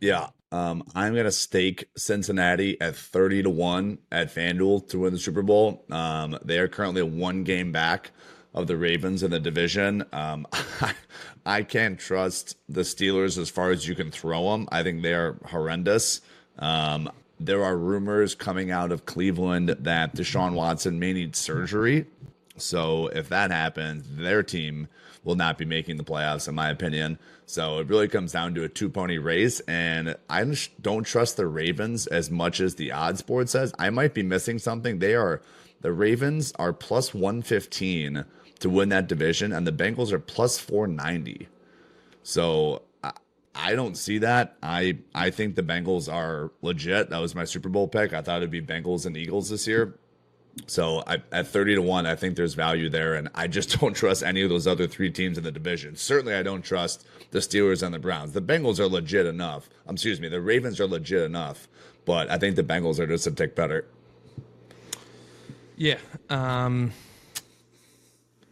Yeah. 0.00 0.28
Um, 0.50 0.84
I'm 0.94 1.14
gonna 1.14 1.30
stake 1.30 1.88
Cincinnati 1.96 2.80
at 2.80 2.96
30 2.96 3.44
to 3.44 3.50
1 3.50 3.98
at 4.10 4.34
FanDuel 4.34 4.88
to 4.88 5.00
win 5.00 5.12
the 5.12 5.18
Super 5.18 5.42
Bowl. 5.42 5.84
Um, 5.90 6.38
they 6.44 6.58
are 6.58 6.68
currently 6.68 7.02
one 7.02 7.44
game 7.44 7.72
back 7.72 8.10
of 8.54 8.66
the 8.66 8.76
Ravens 8.76 9.22
in 9.22 9.30
the 9.30 9.40
division. 9.40 10.04
Um, 10.12 10.46
I 11.46 11.62
can't 11.62 11.98
trust 11.98 12.56
the 12.68 12.80
Steelers 12.80 13.38
as 13.38 13.50
far 13.50 13.70
as 13.70 13.86
you 13.86 13.94
can 13.94 14.10
throw 14.10 14.52
them. 14.52 14.68
I 14.72 14.82
think 14.82 15.02
they 15.02 15.14
are 15.14 15.38
horrendous. 15.46 16.20
Um, 16.58 17.10
there 17.40 17.64
are 17.64 17.76
rumors 17.76 18.34
coming 18.34 18.70
out 18.70 18.90
of 18.90 19.06
Cleveland 19.06 19.68
that 19.80 20.14
Deshaun 20.14 20.54
Watson 20.54 20.98
may 20.98 21.12
need 21.12 21.36
surgery. 21.36 22.06
So 22.58 23.08
if 23.08 23.28
that 23.28 23.50
happens, 23.50 24.04
their 24.10 24.42
team 24.42 24.88
will 25.24 25.34
not 25.34 25.58
be 25.58 25.64
making 25.64 25.96
the 25.96 26.04
playoffs, 26.04 26.48
in 26.48 26.54
my 26.54 26.70
opinion. 26.70 27.18
So 27.44 27.78
it 27.78 27.88
really 27.88 28.08
comes 28.08 28.32
down 28.32 28.54
to 28.54 28.64
a 28.64 28.68
two 28.68 28.88
pony 28.88 29.18
race, 29.18 29.60
and 29.60 30.16
I 30.28 30.44
don't 30.80 31.04
trust 31.04 31.36
the 31.36 31.46
Ravens 31.46 32.06
as 32.06 32.30
much 32.30 32.60
as 32.60 32.76
the 32.76 32.92
odds 32.92 33.22
board 33.22 33.48
says. 33.48 33.74
I 33.78 33.90
might 33.90 34.14
be 34.14 34.22
missing 34.22 34.58
something. 34.58 34.98
They 34.98 35.14
are 35.14 35.42
the 35.80 35.92
Ravens 35.92 36.52
are 36.58 36.72
plus 36.72 37.14
one 37.14 37.42
fifteen 37.42 38.24
to 38.60 38.70
win 38.70 38.90
that 38.90 39.08
division, 39.08 39.52
and 39.52 39.66
the 39.66 39.72
Bengals 39.72 40.12
are 40.12 40.18
plus 40.18 40.58
four 40.58 40.86
ninety. 40.86 41.48
So 42.22 42.82
I, 43.02 43.12
I 43.54 43.74
don't 43.74 43.96
see 43.96 44.18
that. 44.18 44.56
I 44.62 44.98
I 45.14 45.30
think 45.30 45.54
the 45.54 45.62
Bengals 45.62 46.12
are 46.12 46.52
legit. 46.62 47.10
That 47.10 47.20
was 47.20 47.34
my 47.34 47.44
Super 47.44 47.68
Bowl 47.68 47.88
pick. 47.88 48.12
I 48.12 48.22
thought 48.22 48.38
it'd 48.38 48.50
be 48.50 48.62
Bengals 48.62 49.06
and 49.06 49.16
Eagles 49.16 49.50
this 49.50 49.66
year. 49.66 49.98
So 50.66 51.02
I, 51.06 51.22
at 51.32 51.46
30 51.48 51.76
to 51.76 51.82
1, 51.82 52.06
I 52.06 52.14
think 52.14 52.36
there's 52.36 52.54
value 52.54 52.88
there. 52.88 53.14
And 53.14 53.28
I 53.34 53.46
just 53.46 53.78
don't 53.80 53.94
trust 53.94 54.22
any 54.22 54.42
of 54.42 54.50
those 54.50 54.66
other 54.66 54.86
three 54.86 55.10
teams 55.10 55.38
in 55.38 55.44
the 55.44 55.52
division. 55.52 55.96
Certainly, 55.96 56.34
I 56.34 56.42
don't 56.42 56.62
trust 56.62 57.06
the 57.30 57.38
Steelers 57.38 57.82
and 57.82 57.94
the 57.94 57.98
Browns. 57.98 58.32
The 58.32 58.42
Bengals 58.42 58.78
are 58.78 58.86
legit 58.88 59.26
enough. 59.26 59.68
Um, 59.86 59.94
excuse 59.94 60.20
me, 60.20 60.28
the 60.28 60.40
Ravens 60.40 60.80
are 60.80 60.86
legit 60.86 61.22
enough. 61.22 61.68
But 62.04 62.30
I 62.30 62.38
think 62.38 62.56
the 62.56 62.62
Bengals 62.62 62.98
are 62.98 63.06
just 63.06 63.26
a 63.26 63.30
tick 63.30 63.54
better. 63.54 63.86
Yeah. 65.76 65.98
Um, 66.30 66.92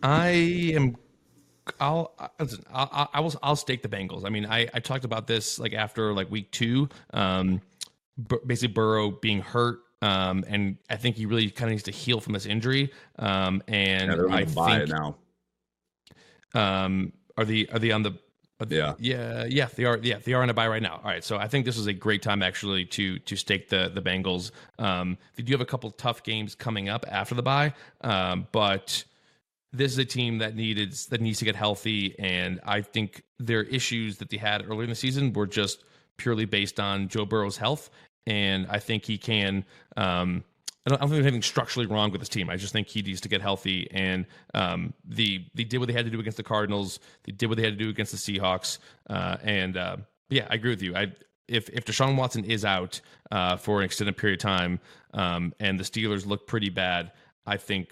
I 0.03 0.29
am. 0.75 0.97
I'll. 1.81 2.13
Listen, 2.39 2.65
I'll- 2.73 3.11
I 3.13 3.21
will. 3.21 3.35
I'll 3.43 3.57
stake 3.57 3.83
the 3.83 3.89
Bengals. 3.89 4.25
I 4.25 4.29
mean, 4.29 4.47
I, 4.47 4.69
I 4.73 4.81
talked 4.81 5.05
about 5.05 5.27
this 5.27 5.59
like 5.59 5.73
after 5.73 6.13
like 6.13 6.31
week 6.31 6.51
two. 6.53 6.89
Um, 7.13 7.61
basically 8.47 8.73
Burrow 8.75 9.11
being 9.11 9.41
hurt. 9.41 9.81
Um, 10.03 10.45
and 10.47 10.77
I 10.91 10.97
think 10.97 11.17
he 11.17 11.27
really 11.27 11.51
kind 11.51 11.69
of 11.69 11.73
needs 11.73 11.83
to 11.85 11.91
heal 11.91 12.21
from 12.21 12.33
this 12.35 12.47
injury. 12.47 12.93
Um, 13.19 13.63
and 13.67 14.11
Yeah, 14.11 14.17
they're 14.17 14.27
I 14.31 14.45
going 14.45 14.47
to 14.47 14.55
buy 14.55 14.77
it 14.77 14.89
think 14.89 14.91
now. 16.55 16.85
um, 16.85 17.13
are 17.37 17.45
the 17.45 17.69
are 17.73 17.79
they 17.79 17.91
on 17.91 18.03
the? 18.03 18.19
Are 18.59 18.65
they- 18.67 18.77
Yeah. 18.79 18.95
yeah, 18.99 19.45
yeah, 19.45 19.69
they 19.75 19.85
are. 19.85 19.99
Yeah, 20.03 20.19
they 20.19 20.33
are 20.33 20.43
on 20.43 20.49
a 20.49 20.55
bye 20.55 20.69
right 20.69 20.83
now. 20.83 20.97
All 21.05 21.11
right, 21.11 21.23
so 21.23 21.37
I 21.37 21.47
think 21.49 21.67
this 21.67 21.77
is 21.77 21.87
a 21.87 21.93
great 21.93 22.23
time 22.23 22.43
actually 22.43 22.87
to 22.87 23.19
to 23.21 23.37
stake 23.37 23.69
the 23.69 23.91
the 23.95 24.01
Bengals. 24.01 24.51
Um, 24.79 25.19
they 25.35 25.43
do 25.43 25.53
have 25.53 25.61
a 25.61 25.67
couple 25.67 25.91
tough 25.91 26.23
games 26.23 26.55
coming 26.55 26.89
up 26.89 27.05
after 27.11 27.35
the 27.35 27.43
bye, 27.43 27.75
um, 28.01 28.47
but 28.53 29.05
this 29.73 29.93
is 29.93 29.99
a 29.99 30.05
team 30.07 30.39
that 30.39 30.55
needed 30.57 30.93
that 31.11 31.21
needs 31.21 31.39
to 31.41 31.45
get 31.45 31.55
healthy, 31.57 32.19
and 32.19 32.61
I 32.65 32.81
think 32.81 33.23
their 33.39 33.63
issues 33.65 34.17
that 34.19 34.31
they 34.31 34.39
had 34.39 34.65
earlier 34.67 34.85
in 34.85 34.89
the 34.91 34.95
season 34.97 35.35
were 35.35 35.47
just 35.47 35.85
purely 36.17 36.47
based 36.47 36.81
on 36.81 37.09
Joe 37.09 37.27
Burrow's 37.27 37.59
health, 37.59 37.91
and 38.27 38.67
I 38.69 38.79
think 38.79 39.05
he 39.05 39.19
can. 39.19 39.65
Um, 39.97 40.45
I 40.87 40.91
don't, 40.91 41.01
think 41.01 41.11
there's 41.11 41.27
anything 41.27 41.43
structurally 41.43 41.87
wrong 41.87 42.13
with 42.13 42.21
this 42.21 42.29
team. 42.29 42.49
I 42.49 42.55
just 42.57 42.73
think 42.73 42.87
he 42.87 43.03
needs 43.03 43.21
to 43.23 43.29
get 43.29 43.41
healthy, 43.41 43.89
and 43.91 44.25
um, 44.55 44.95
the 45.05 45.45
they 45.55 45.65
did 45.65 45.79
what 45.79 45.89
they 45.89 45.93
had 45.93 46.05
to 46.05 46.11
do 46.13 46.21
against 46.21 46.37
the 46.37 46.45
Cardinals. 46.45 47.01
They 47.25 47.33
did 47.33 47.49
what 47.49 47.57
they 47.57 47.65
had 47.65 47.77
to 47.77 47.85
do 47.85 47.91
against 47.91 48.13
the 48.13 48.19
Seahawks, 48.19 48.79
uh, 49.11 49.37
and 49.43 49.77
uh, 49.77 49.97
yeah, 50.29 50.47
I 50.49 50.55
agree 50.55 50.71
with 50.71 50.83
you. 50.83 50.95
I 50.95 51.13
if 51.49 51.69
if 51.71 51.85
Deshaun 51.85 52.17
Watson 52.17 52.45
is 52.45 52.65
out 52.65 53.01
uh, 53.33 53.57
for 53.57 53.81
an 53.81 53.85
extended 53.85 54.17
period 54.17 54.39
of 54.39 54.43
time, 54.43 54.81
um, 55.15 55.53
and 55.59 55.79
the 55.79 55.85
Steelers 55.85 56.25
look 56.25 56.47
pretty 56.47 56.71
bad, 56.71 57.11
I 57.47 57.57
think 57.57 57.91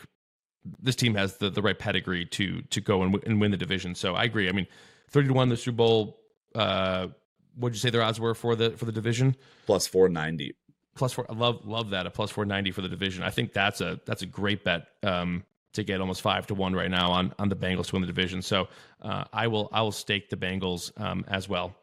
this 0.80 0.96
team 0.96 1.14
has 1.14 1.36
the, 1.36 1.50
the 1.50 1.62
right 1.62 1.78
pedigree 1.78 2.26
to 2.26 2.62
to 2.62 2.80
go 2.80 3.02
and, 3.02 3.12
w- 3.12 3.28
and 3.28 3.40
win 3.40 3.50
the 3.50 3.56
division. 3.56 3.94
So 3.94 4.14
I 4.14 4.24
agree. 4.24 4.48
I 4.48 4.52
mean, 4.52 4.66
thirty 5.10 5.28
to 5.28 5.34
one 5.34 5.48
the 5.48 5.56
Super 5.56 5.76
Bowl. 5.76 6.20
Uh, 6.54 7.08
what'd 7.56 7.74
you 7.76 7.80
say 7.80 7.90
their 7.90 8.02
odds 8.02 8.20
were 8.20 8.34
for 8.34 8.54
the 8.56 8.70
for 8.70 8.84
the 8.84 8.92
division? 8.92 9.36
Plus 9.66 9.86
490. 9.86 10.54
Plus 10.94 11.12
four. 11.12 11.26
I 11.28 11.34
love 11.34 11.66
love 11.66 11.90
that 11.90 12.06
a 12.06 12.10
plus 12.10 12.30
four 12.30 12.44
ninety 12.44 12.70
for 12.70 12.80
the 12.80 12.88
division. 12.88 13.24
I 13.24 13.30
think 13.30 13.52
that's 13.52 13.80
a 13.80 14.00
that's 14.04 14.22
a 14.22 14.26
great 14.26 14.62
bet 14.62 14.86
um, 15.02 15.42
to 15.72 15.82
get 15.82 16.00
almost 16.00 16.22
five 16.22 16.46
to 16.46 16.54
one 16.54 16.72
right 16.72 16.90
now 16.90 17.10
on 17.10 17.34
on 17.38 17.48
the 17.48 17.56
Bengals 17.56 17.86
to 17.88 17.96
win 17.96 18.02
the 18.02 18.06
division. 18.06 18.42
So 18.42 18.68
uh, 19.02 19.24
I 19.32 19.48
will 19.48 19.68
I 19.72 19.82
will 19.82 19.92
stake 19.92 20.30
the 20.30 20.36
Bengals 20.36 20.92
um, 21.00 21.24
as 21.26 21.48
well. 21.48 21.74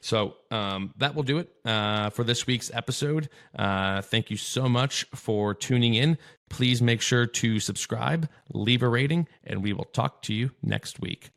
So 0.00 0.36
um, 0.50 0.94
that 0.96 1.14
will 1.14 1.22
do 1.22 1.38
it 1.38 1.50
uh, 1.64 2.08
for 2.08 2.24
this 2.24 2.46
week's 2.46 2.70
episode. 2.72 3.28
Uh, 3.54 4.00
thank 4.00 4.30
you 4.30 4.38
so 4.38 4.66
much 4.66 5.04
for 5.14 5.52
tuning 5.52 5.94
in. 5.94 6.16
Please 6.48 6.80
make 6.80 7.02
sure 7.02 7.26
to 7.26 7.60
subscribe, 7.60 8.28
leave 8.52 8.82
a 8.82 8.88
rating, 8.88 9.28
and 9.44 9.62
we 9.62 9.74
will 9.74 9.84
talk 9.84 10.22
to 10.22 10.34
you 10.34 10.52
next 10.62 11.00
week. 11.00 11.30